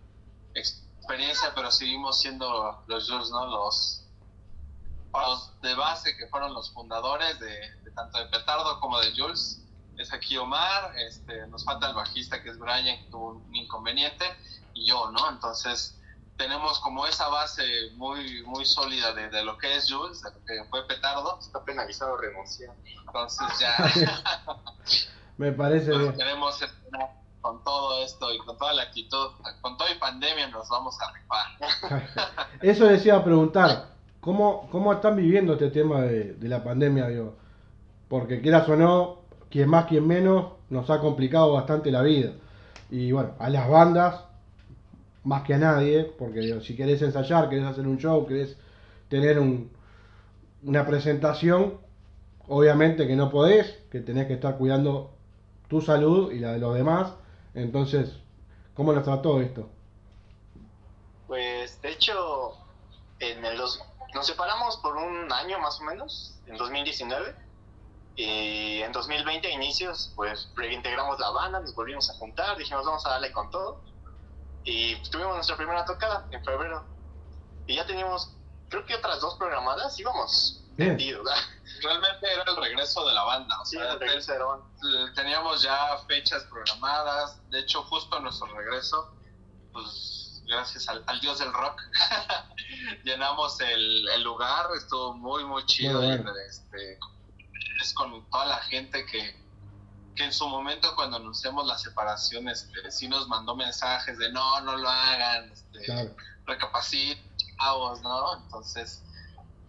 [0.54, 4.06] experiencia pero seguimos siendo los Jules no los
[5.12, 9.64] los de base que fueron los fundadores de, de tanto de Petardo como de Jules
[9.98, 14.24] es aquí Omar, este, nos falta el bajista que es Brian, que tuvo un inconveniente,
[14.74, 15.30] y yo, ¿no?
[15.30, 16.00] Entonces,
[16.38, 17.64] tenemos como esa base
[17.96, 21.62] muy, muy sólida de, de lo que es Jules, de lo que fue Petardo, Está
[21.66, 22.74] penalizado renunciar.
[23.06, 23.76] entonces ya
[25.40, 27.10] me parece bien queremos estrenar
[27.42, 29.28] con todo esto y con toda la actitud,
[29.62, 32.06] con toda y pandemia nos vamos a rifar.
[32.62, 37.08] Eso les iba a preguntar, ¿cómo, cómo están viviendo este tema de, de la pandemia?
[37.08, 37.36] Digo?
[38.10, 42.34] Porque quieras o no, quien más, quien menos, nos ha complicado bastante la vida.
[42.92, 44.22] Y bueno, a las bandas,
[45.24, 48.58] más que a nadie, porque digo, si querés ensayar, querés hacer un show, querés
[49.08, 49.72] tener un,
[50.64, 51.78] una presentación,
[52.50, 55.14] obviamente que no podés, que tenés que estar cuidando
[55.70, 57.14] tu salud y la de los demás.
[57.54, 58.12] Entonces,
[58.74, 59.70] ¿cómo nos trató esto?
[61.28, 62.58] Pues, de hecho,
[63.20, 63.80] en el dos,
[64.14, 67.36] nos separamos por un año más o menos, en 2019.
[68.16, 73.06] Y en 2020, a inicios, pues reintegramos la banda, nos volvimos a juntar, dijimos vamos
[73.06, 73.80] a darle con todo.
[74.66, 76.84] Y tuvimos nuestra primera tocada en febrero.
[77.68, 78.36] Y ya teníamos,
[78.68, 81.36] creo que otras dos programadas, íbamos ¿verdad?
[81.82, 84.66] Realmente era el regreso de la banda, o Sí, el regreso de la banda.
[84.84, 87.40] Eh, teníamos ya fechas programadas.
[87.50, 89.14] De hecho, justo a nuestro regreso,
[89.72, 91.82] pues gracias al, al dios del rock,
[93.04, 94.68] llenamos el, el lugar.
[94.76, 96.02] Estuvo muy, muy chido.
[96.02, 97.00] Muy este,
[97.82, 99.40] es con toda la gente que,
[100.16, 104.60] que en su momento, cuando anunciamos la separación, este, sí nos mandó mensajes de no,
[104.62, 106.16] no lo hagan, este, Claro.
[108.02, 108.38] ¿no?
[108.44, 109.04] Entonces,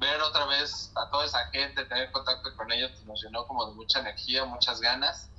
[0.00, 3.66] ver otra vez a toda esa gente, tener contacto con ellos, pues, nos llenó como
[3.66, 5.30] de mucha energía, muchas ganas.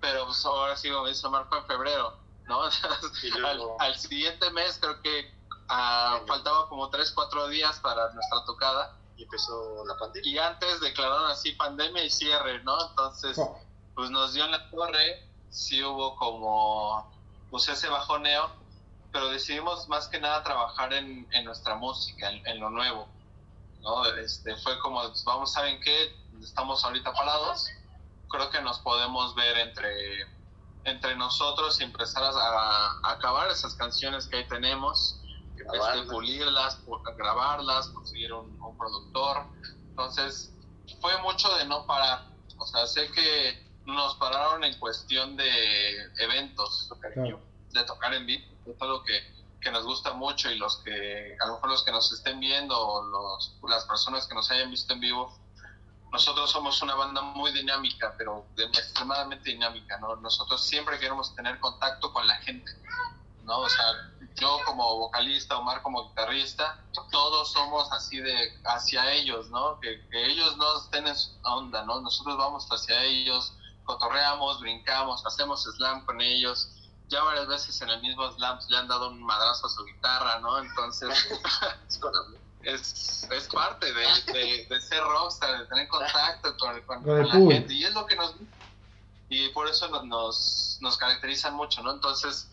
[0.00, 2.62] Pero pues ahora sí, como dice fue en febrero, ¿no?
[3.22, 5.32] Y al, al siguiente mes creo que
[5.68, 8.96] ah, faltaba como 3, 4 días para nuestra tocada.
[9.16, 10.30] Y empezó la pandemia.
[10.30, 12.88] Y antes declararon así pandemia y cierre, ¿no?
[12.88, 13.40] Entonces,
[13.94, 17.10] pues nos dio en la torre, sí hubo como
[17.50, 18.50] pues ese bajoneo,
[19.12, 23.06] pero decidimos más que nada trabajar en, en nuestra música, en, en lo nuevo,
[23.82, 24.04] ¿no?
[24.16, 26.14] Este, fue como, pues, vamos, ¿saben qué?
[26.42, 27.68] Estamos ahorita parados,
[28.30, 30.26] creo que nos podemos ver entre,
[30.84, 35.20] entre nosotros y empezar a, a acabar esas canciones que ahí tenemos,
[35.56, 39.44] este, pulirlas, pu- grabarlas, conseguir un, un productor,
[39.90, 40.52] entonces
[41.00, 42.26] fue mucho de no parar,
[42.58, 47.40] o sea, sé que nos pararon en cuestión de eventos, claro.
[47.70, 49.20] de tocar en vivo, es algo que,
[49.62, 52.78] que nos gusta mucho y los que, a lo mejor los que nos estén viendo
[52.78, 55.38] o los, las personas que nos hayan visto en vivo,
[56.10, 60.16] nosotros somos una banda muy dinámica, pero extremadamente dinámica, ¿no?
[60.16, 62.70] Nosotros siempre queremos tener contacto con la gente,
[63.44, 63.60] ¿no?
[63.60, 69.80] O sea, yo como vocalista, Omar como guitarrista, todos somos así de hacia ellos, ¿no?
[69.80, 72.00] Que, que ellos no estén en su onda, ¿no?
[72.00, 76.68] Nosotros vamos hacia ellos, cotorreamos, brincamos, hacemos slam con ellos.
[77.12, 80.40] Ya varias veces en el mismo slam le han dado un madrazo a su guitarra,
[80.40, 80.58] ¿no?
[80.58, 81.10] Entonces,
[82.62, 87.74] Es es, parte de, de, ser rockstar, de tener contacto con, con, la gente.
[87.74, 88.34] Y es lo que nos...
[89.28, 91.90] Y por eso nos, nos caracterizan mucho, ¿no?
[91.90, 92.48] Entonces,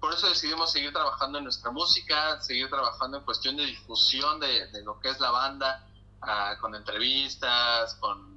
[0.00, 4.66] por eso decidimos seguir trabajando en nuestra música, seguir trabajando en cuestión de difusión de,
[4.68, 5.86] de lo que es la banda,
[6.22, 8.36] ah, con entrevistas, con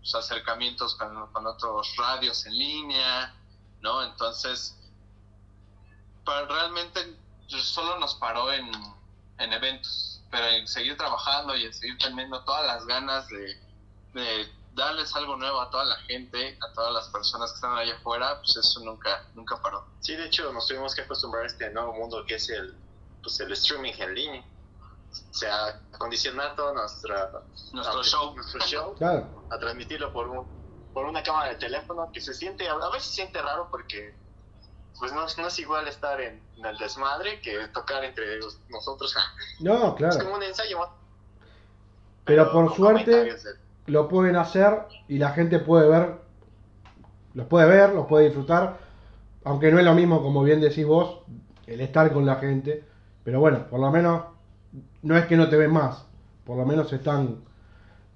[0.00, 3.34] pues, acercamientos con, con, otros radios en línea,
[3.82, 4.02] ¿no?
[4.04, 4.78] Entonces,
[6.24, 7.18] para, realmente
[7.48, 8.70] solo nos paró en
[9.42, 15.14] en eventos, pero en seguir trabajando y en seguir teniendo todas las ganas de, darles
[15.14, 18.56] algo nuevo a toda la gente, a todas las personas que están allá afuera, pues
[18.56, 19.86] eso nunca, nunca paró.
[20.00, 22.74] Sí, de hecho nos tuvimos que acostumbrar a este nuevo mundo que es el,
[23.22, 24.44] pues el streaming en línea.
[25.12, 27.30] O sea, acondicionar todo nuestra,
[27.72, 29.46] nuestro show, nuestro show claro.
[29.50, 30.46] a transmitirlo por, un,
[30.92, 34.14] por una cámara de teléfono que se siente, a veces se siente raro porque
[34.98, 39.14] pues no, no es igual estar en, el desmadre que tocar entre nosotros.
[39.60, 40.16] No, claro.
[40.16, 40.78] Es como un ensayo.
[42.24, 43.36] Pero, por suerte
[43.86, 46.20] lo pueden hacer y la gente puede ver,
[47.34, 48.78] los puede ver, los puede disfrutar,
[49.44, 51.20] aunque no es lo mismo, como bien decís vos,
[51.66, 52.84] el estar con la gente.
[53.24, 54.22] Pero bueno, por lo menos
[55.02, 56.06] no es que no te ven más,
[56.44, 57.38] por lo menos están,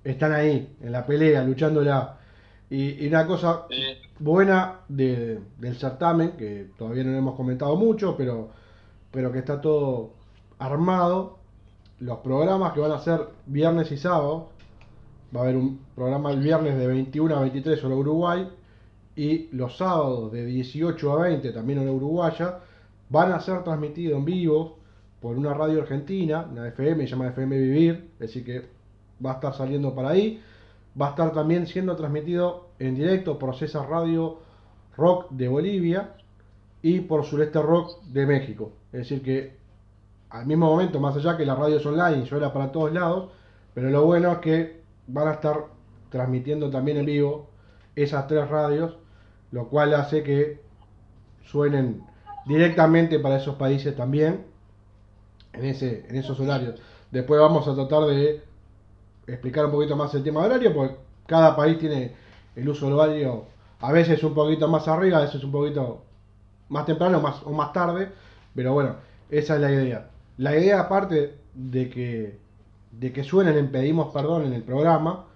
[0.05, 2.15] están ahí, en la pelea, luchándola.
[2.68, 3.66] Y, y una cosa
[4.18, 8.50] buena de, del certamen, que todavía no hemos comentado mucho, pero,
[9.11, 10.11] pero que está todo
[10.59, 11.38] armado.
[12.00, 14.50] Los programas que van a ser viernes y sábado.
[15.35, 18.48] Va a haber un programa el viernes de 21 a 23 en Uruguay.
[19.14, 22.59] Y los sábados de 18 a 20 también en Uruguaya.
[23.09, 24.79] Van a ser transmitidos en vivo
[25.20, 28.11] por una radio argentina, una FM, se llama FM Vivir.
[28.22, 28.66] Así que
[29.24, 30.42] va a estar saliendo para ahí
[31.01, 34.39] va a estar también siendo transmitido en directo por César Radio
[34.97, 36.15] Rock de Bolivia
[36.83, 38.73] y por Sureste Rock de México.
[38.93, 39.57] Es decir que
[40.31, 43.31] al mismo momento, más allá que la radio es online y suena para todos lados,
[43.75, 45.67] pero lo bueno es que van a estar
[46.11, 47.51] transmitiendo también en vivo
[47.95, 48.97] esas tres radios,
[49.51, 50.61] lo cual hace que
[51.45, 52.03] suenen
[52.47, 54.47] directamente para esos países también
[55.53, 56.81] en, ese, en esos horarios.
[57.11, 58.43] Después vamos a tratar de
[59.27, 62.15] explicar un poquito más el tema horario, porque cada país tiene
[62.55, 63.45] el uso horario
[63.81, 66.03] a veces un poquito más arriba, a veces un poquito
[66.69, 68.09] más temprano más, o más tarde,
[68.55, 68.97] pero bueno,
[69.31, 70.11] esa es la idea.
[70.39, 72.39] La idea aparte de que,
[72.93, 75.27] de que suenen en Pedimos Perdón en el programa,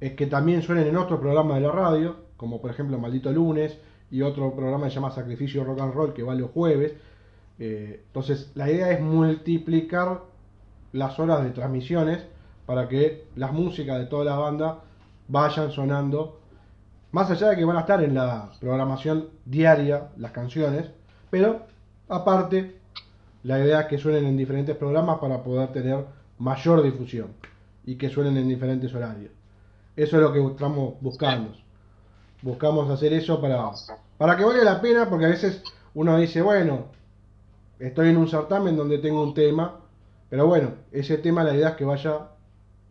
[0.00, 3.78] es que también suenen en otros programas de la radio, como por ejemplo Maldito Lunes
[4.10, 6.94] y otro programa que se llama Sacrificio Rock and Roll que va los jueves.
[7.58, 10.22] Eh, entonces la idea es multiplicar
[10.92, 12.24] las horas de transmisiones
[12.70, 14.78] para que las músicas de toda la banda
[15.26, 16.38] vayan sonando,
[17.10, 20.88] más allá de que van a estar en la programación diaria las canciones,
[21.30, 21.62] pero
[22.08, 22.76] aparte
[23.42, 26.04] la idea es que suenen en diferentes programas para poder tener
[26.38, 27.32] mayor difusión
[27.86, 29.32] y que suenen en diferentes horarios.
[29.96, 31.52] Eso es lo que estamos buscando.
[32.40, 33.68] Buscamos hacer eso para,
[34.16, 35.60] para que valga la pena, porque a veces
[35.94, 36.84] uno dice, bueno,
[37.80, 39.80] estoy en un certamen donde tengo un tema,
[40.28, 42.28] pero bueno, ese tema la idea es que vaya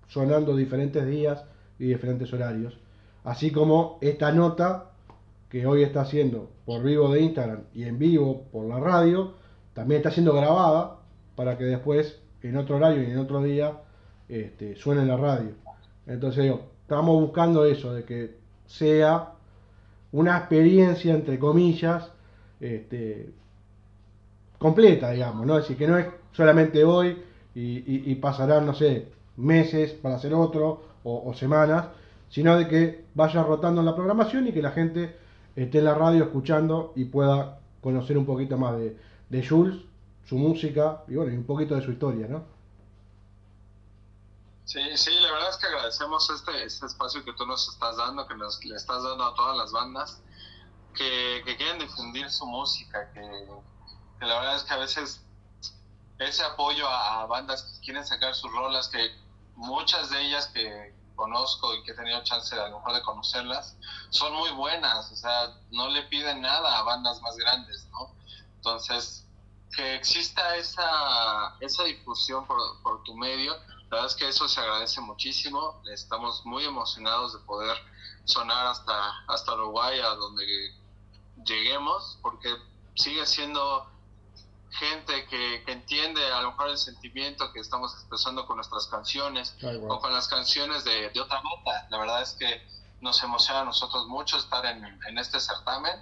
[0.09, 1.45] sonando diferentes días
[1.77, 2.77] y diferentes horarios.
[3.23, 4.91] Así como esta nota
[5.49, 9.33] que hoy está haciendo por vivo de Instagram y en vivo por la radio,
[9.73, 10.97] también está siendo grabada
[11.35, 13.77] para que después en otro horario y en otro día
[14.27, 15.51] este, suene en la radio.
[16.05, 19.33] Entonces digo, estamos buscando eso, de que sea
[20.11, 22.11] una experiencia, entre comillas,
[22.59, 23.29] este,
[24.57, 25.57] completa, digamos, ¿no?
[25.57, 27.21] Es decir, que no es solamente hoy
[27.53, 29.07] y, y pasarán, no sé,
[29.39, 31.87] meses para hacer otro o, semanas,
[32.29, 35.17] sino de que vaya rotando en la programación y que la gente
[35.55, 38.97] esté en la radio escuchando y pueda conocer un poquito más de,
[39.29, 39.77] de Jules,
[40.27, 42.43] su música y bueno, y un poquito de su historia, ¿no?
[44.65, 48.27] Sí, sí, la verdad es que agradecemos este, este espacio que tú nos estás dando,
[48.27, 50.21] que nos, le estás dando a todas las bandas
[50.93, 53.21] que, quieren difundir su música, que,
[54.19, 55.23] que, la verdad es que a veces
[56.19, 58.99] ese apoyo a, a bandas que quieren sacar sus rolas, que
[59.59, 63.75] muchas de ellas que conozco y que he tenido chance a lo mejor de conocerlas,
[64.09, 68.15] son muy buenas, o sea, no le piden nada a bandas más grandes, ¿no?
[68.55, 69.27] Entonces,
[69.75, 73.53] que exista esa, esa difusión por, por tu medio,
[73.89, 77.75] la verdad es que eso se agradece muchísimo, estamos muy emocionados de poder
[78.23, 78.93] sonar hasta,
[79.27, 80.45] hasta Uruguay, a donde
[81.43, 82.49] lleguemos, porque
[82.95, 83.89] sigue siendo
[84.71, 89.55] gente que, entiende a lo mejor el sentimiento que estamos expresando con nuestras canciones
[89.87, 91.87] o con las canciones de, de, otra nota.
[91.89, 92.61] La verdad es que
[93.01, 95.93] nos emociona a nosotros mucho estar en, en este certamen.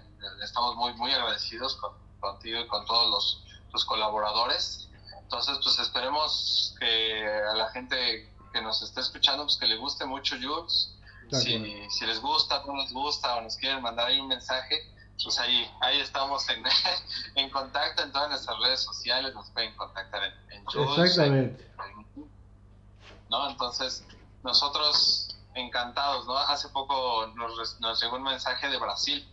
[0.43, 4.89] Estamos muy, muy agradecidos con, contigo y con todos los, los colaboradores.
[5.22, 10.05] Entonces, pues esperemos que a la gente que nos esté escuchando, pues que le guste
[10.05, 10.93] mucho Jules.
[11.32, 14.89] Si, si, les gusta, no les gusta o nos quieren mandar ahí un mensaje,
[15.24, 16.63] pues ahí, ahí estamos en,
[17.36, 21.11] en contacto en todas nuestras redes sociales, nos pueden contactar en, Jules.
[21.11, 21.72] Exactamente.
[23.30, 23.49] ¿no?
[23.49, 24.05] Entonces,
[24.43, 26.38] nosotros encantados, ¿no?
[26.38, 29.28] Hace poco nos, nos llegó un mensaje de Brasil,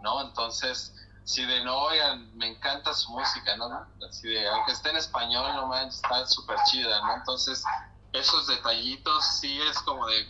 [0.00, 0.22] ¿no?
[0.22, 0.94] Entonces,
[1.24, 3.86] si de no, oigan, me encanta su música, ¿no?
[4.08, 7.14] Así de, aunque esté en español, no manches, está súper chida, ¿no?
[7.14, 7.64] Entonces,
[8.12, 10.28] esos detallitos sí es como de,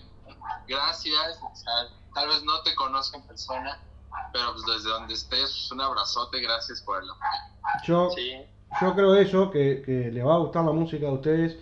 [0.68, 3.78] gracias, o sea, tal vez no te conozco en persona,
[4.32, 7.84] pero pues desde donde estés, pues, un abrazote, gracias por el apoyo.
[7.84, 8.10] Yo,
[8.80, 11.56] yo creo eso, que, que le va a gustar la música de ustedes,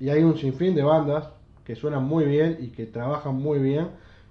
[0.00, 1.28] y hay un sinfín de bandas
[1.64, 3.90] que suenan muy bien y que trabajan muy bien.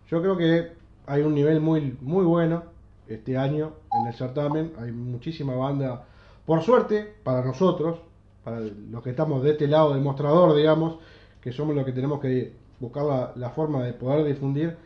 [0.09, 0.71] Yo creo que
[1.05, 2.63] hay un nivel muy, muy bueno
[3.07, 4.73] este año en el certamen.
[4.79, 6.05] Hay muchísima banda,
[6.45, 7.99] por suerte, para nosotros,
[8.43, 10.97] para los que estamos de este lado del mostrador, digamos,
[11.41, 14.77] que somos los que tenemos que buscar la, forma de poder difundir.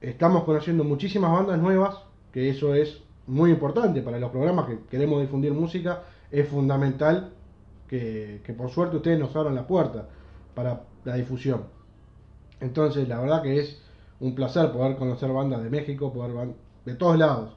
[0.00, 1.98] Estamos conociendo muchísimas bandas nuevas,
[2.32, 6.04] que eso es muy importante para los programas que queremos difundir música.
[6.30, 7.32] Es fundamental
[7.88, 10.08] que, que por suerte ustedes nos abran la puerta
[10.54, 11.64] para la difusión.
[12.60, 13.80] Entonces, la verdad que es
[14.20, 17.56] un placer poder conocer bandas de México, poder de todos lados.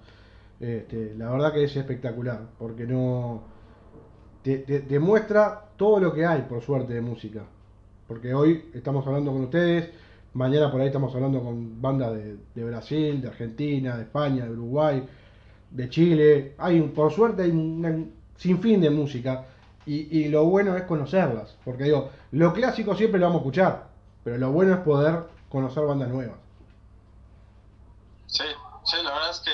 [0.59, 3.41] Este, la verdad que es espectacular, porque no
[4.43, 7.43] te, demuestra todo lo que hay, por suerte, de música.
[8.07, 9.89] Porque hoy estamos hablando con ustedes,
[10.34, 15.07] mañana por ahí estamos hablando con bandas de, Brasil, de Argentina, de España, de Uruguay,
[15.69, 16.55] de Chile.
[16.57, 19.45] Hay, por suerte, hay un sinfín de música.
[19.86, 23.88] Y, y lo bueno es conocerlas, porque digo, lo clásico siempre lo vamos a escuchar,
[24.23, 26.38] pero lo bueno es poder conocer bandas nuevas.
[28.27, 28.43] Sí,
[28.84, 29.51] Sí, la verdad es que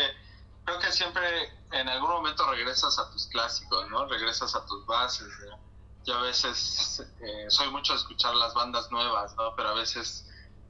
[0.66, 1.24] creo que siempre
[1.72, 4.06] en algún momento regresas a tus clásicos, ¿no?
[4.06, 5.28] Regresas a tus bases.
[5.50, 5.60] ¿no?
[6.06, 9.54] Yo a veces eh, soy mucho de escuchar las bandas nuevas, ¿no?
[9.56, 10.26] Pero a veces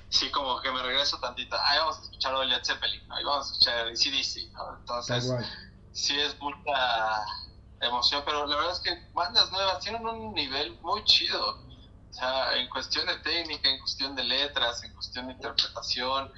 [0.10, 1.56] sí como que me regreso tantito.
[1.66, 4.78] Ahí vamos a escuchar a Led Zeppelin, ahí vamos a escuchar CDC, ¿no?
[4.80, 5.34] Entonces,
[5.92, 7.26] sí es mucha
[7.82, 11.60] emoción, pero la verdad es que bandas nuevas tienen un nivel muy chido.
[12.10, 16.32] O sea, en cuestión de técnica, en cuestión de letras, en cuestión de interpretación,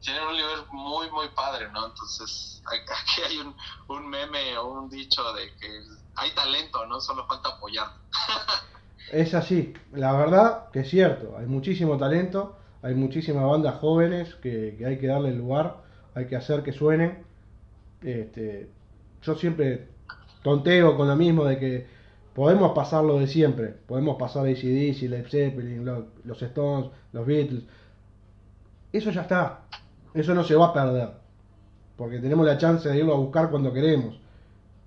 [0.00, 1.86] tienen un nivel muy, muy padre, ¿no?
[1.86, 3.54] Entonces, aquí hay un,
[3.88, 5.82] un meme o un dicho de que
[6.14, 7.00] hay talento, ¿no?
[7.00, 7.92] Solo falta apoyar.
[9.12, 14.82] es así, la verdad que es cierto, hay muchísimo talento, hay muchísimas bandas jóvenes que,
[14.86, 15.78] hay que darle lugar,
[16.14, 17.18] hay que hacer que suenen.
[18.02, 18.70] Este,
[19.22, 19.88] yo siempre
[20.42, 21.86] tonteo con lo mismo de que
[22.34, 25.84] podemos pasar lo de siempre, podemos pasar ACDC, Led Zeppelin,
[26.24, 27.64] los Stones, los Beatles,
[28.92, 29.60] eso ya está,
[30.14, 31.10] eso no se va a perder,
[31.96, 34.20] porque tenemos la chance de irlo a buscar cuando queremos.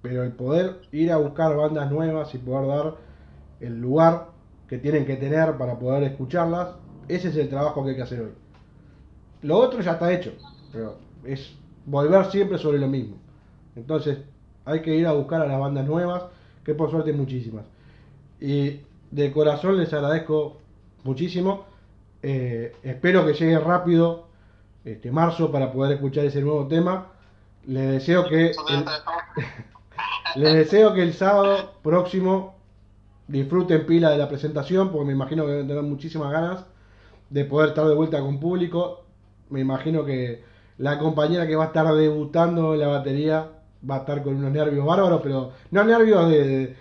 [0.01, 2.95] Pero el poder ir a buscar bandas nuevas y poder dar
[3.59, 4.29] el lugar
[4.67, 6.69] que tienen que tener para poder escucharlas,
[7.15, 8.31] ese es el trabajo que hay que hacer hoy.
[9.41, 10.33] Lo otro ya está hecho,
[10.71, 11.53] pero es
[11.85, 13.17] volver siempre sobre lo mismo.
[13.75, 14.19] Entonces
[14.65, 16.23] hay que ir a buscar a las bandas nuevas,
[16.63, 17.65] que por suerte hay muchísimas.
[18.39, 20.57] Y de corazón les agradezco
[21.03, 21.65] muchísimo.
[22.21, 24.27] Eh, espero que llegue rápido
[24.85, 27.07] este, marzo para poder escuchar ese nuevo tema.
[27.65, 28.85] Les deseo que el,
[30.35, 32.55] les deseo que el sábado próximo
[33.27, 36.65] disfruten pila de la presentación, porque me imagino que tener muchísimas ganas
[37.31, 39.05] de poder estar de vuelta con público.
[39.49, 40.43] Me imagino que
[40.77, 43.47] la compañera que va a estar debutando en la batería
[43.89, 46.77] va a estar con unos nervios bárbaros, pero no nervios de,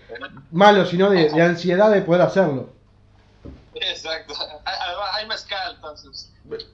[0.51, 2.71] malos, sino de, de, ansiedad de poder hacerlo.
[3.75, 4.35] Exacto.
[5.15, 6.33] Hay mezcal, entonces.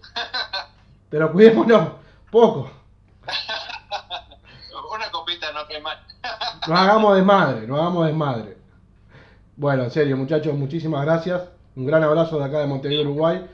[1.11, 1.91] Pero cuidémonos,
[2.31, 2.71] poco.
[4.95, 5.99] Una copita no que mal.
[6.67, 8.57] no hagamos desmadre, no hagamos desmadre.
[9.57, 11.43] Bueno, en serio, muchachos, muchísimas gracias.
[11.77, 13.47] Un gran abrazo de acá de Montevideo, Uruguay.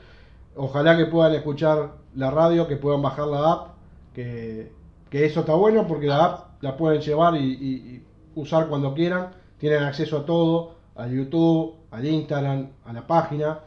[0.55, 3.67] Ojalá que puedan escuchar la radio, que puedan bajar la app,
[4.13, 4.71] que,
[5.11, 8.03] eso está bueno porque la app la pueden llevar y, y
[8.35, 9.31] usar cuando quieran.
[9.57, 13.59] Tienen acceso a todo, al YouTube, al Instagram, a la página.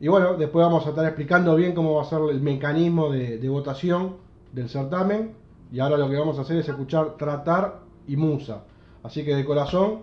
[0.00, 3.48] Y bueno, después vamos a estar explicando bien cómo va a ser el mecanismo de,
[3.48, 4.16] votación
[4.52, 5.34] del certamen.
[5.72, 8.62] Y ahora lo que vamos a hacer es escuchar Tratar y Musa.
[9.02, 9.98] Así que de corazón,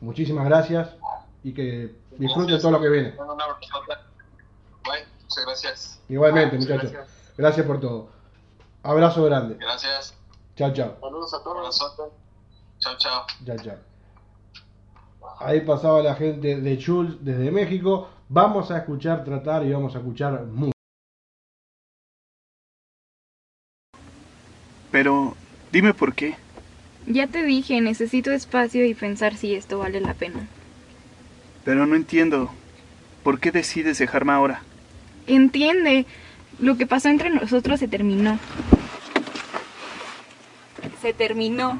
[0.00, 0.96] muchísimas gracias
[1.42, 3.14] y que disfruten todo lo que viene.
[5.22, 6.00] Muchas gracias.
[6.08, 6.92] Igualmente, muchachos.
[7.36, 7.66] Gracias.
[7.66, 8.08] por todo.
[8.82, 9.56] Abrazo grande.
[9.58, 10.14] Gracias.
[10.54, 10.96] Chao, chao.
[11.00, 11.78] Saludos a todos.
[12.78, 13.26] Chao, chao.
[13.44, 13.76] Chao, chao.
[15.38, 18.08] Ahí pasaba la gente de Chul desde México.
[18.28, 20.72] Vamos a escuchar tratar y vamos a escuchar mucho.
[24.90, 25.34] Pero
[25.72, 26.36] dime por qué.
[27.06, 30.48] Ya te dije, necesito espacio y pensar si esto vale la pena.
[31.64, 32.50] Pero no entiendo.
[33.22, 34.62] ¿Por qué decides dejarme ahora?
[35.26, 36.06] Entiende.
[36.58, 38.38] Lo que pasó entre nosotros se terminó.
[41.02, 41.78] Se terminó.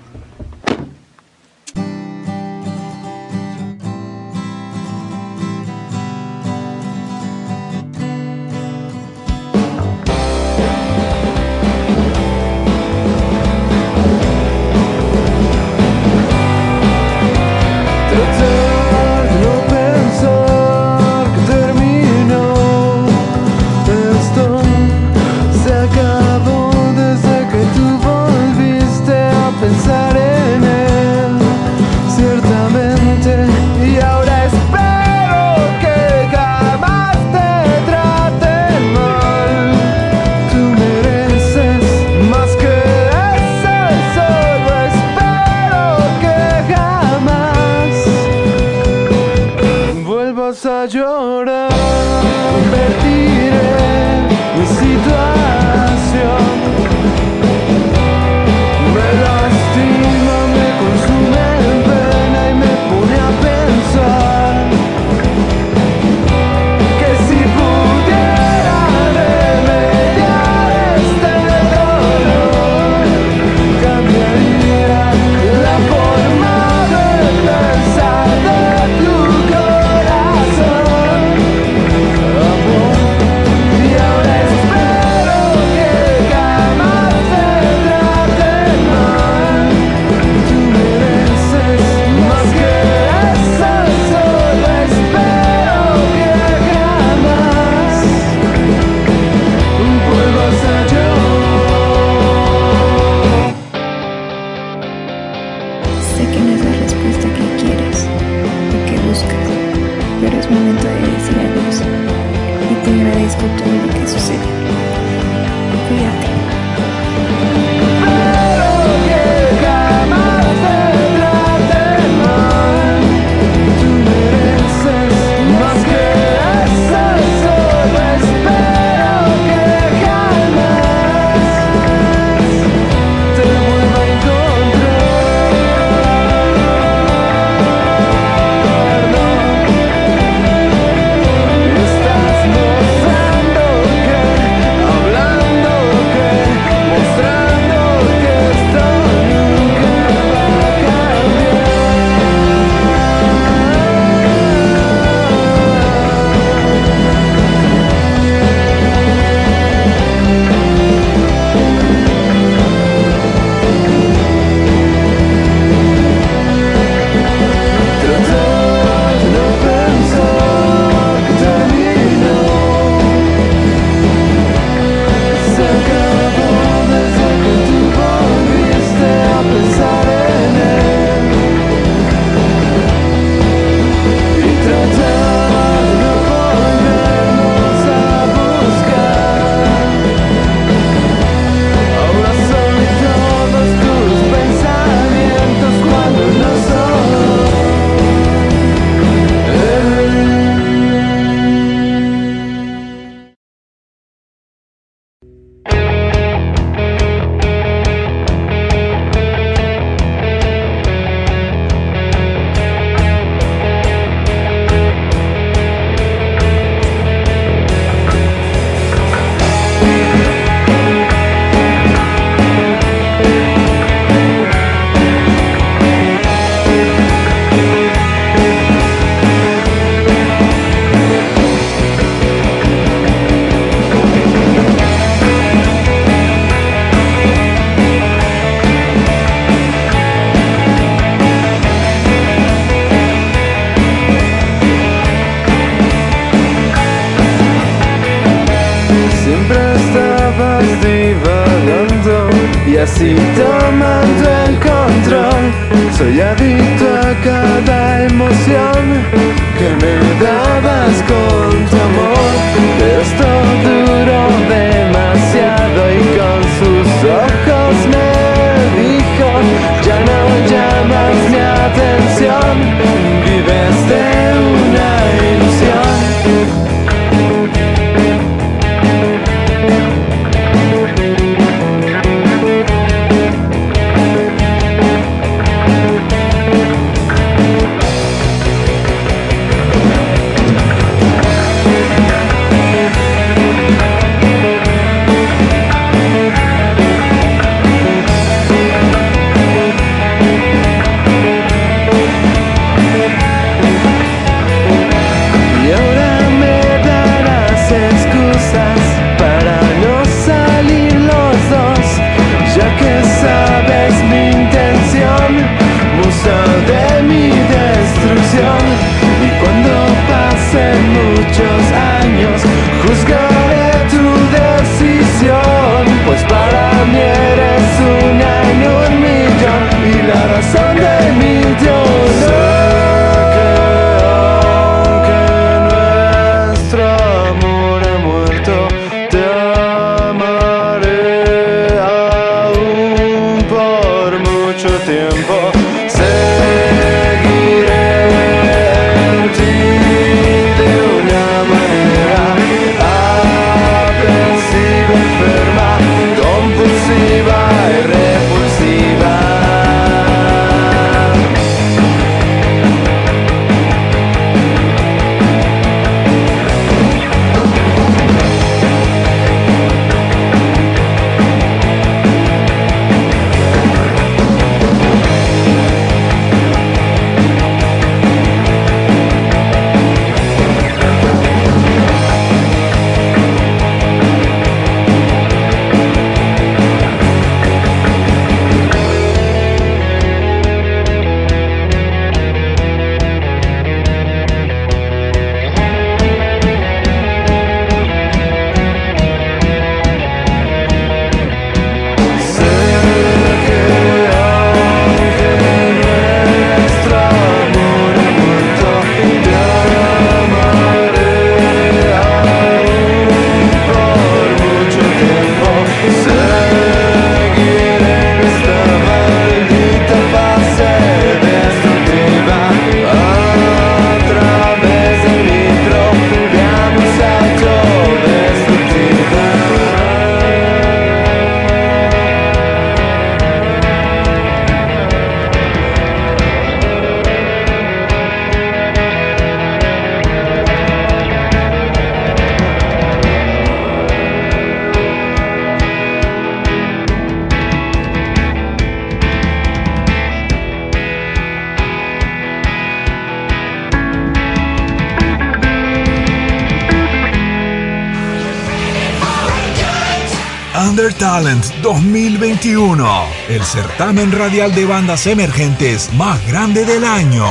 [461.16, 462.86] Talent 2021,
[463.30, 467.24] el certamen radial de bandas emergentes más grande del año.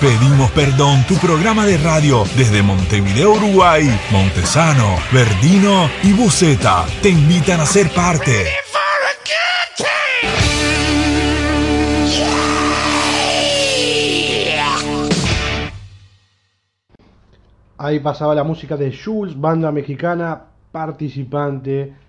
[0.00, 7.58] Pedimos perdón, tu programa de radio desde Montevideo, Uruguay, Montesano, Verdino y Buceta te invitan
[7.58, 8.46] a ser parte.
[17.76, 22.01] Ahí pasaba la música de Jules, banda mexicana participante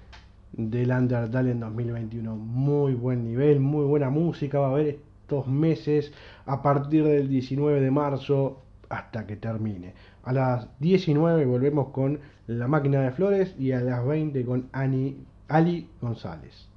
[0.53, 2.35] del Undertale en 2021.
[2.35, 4.59] Muy buen nivel, muy buena música.
[4.59, 6.13] Va a haber estos meses
[6.45, 9.93] a partir del 19 de marzo hasta que termine.
[10.23, 15.17] A las 19 volvemos con La Máquina de Flores y a las 20 con Ani,
[15.47, 16.67] Ali González.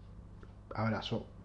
[0.75, 1.36] Abrazo.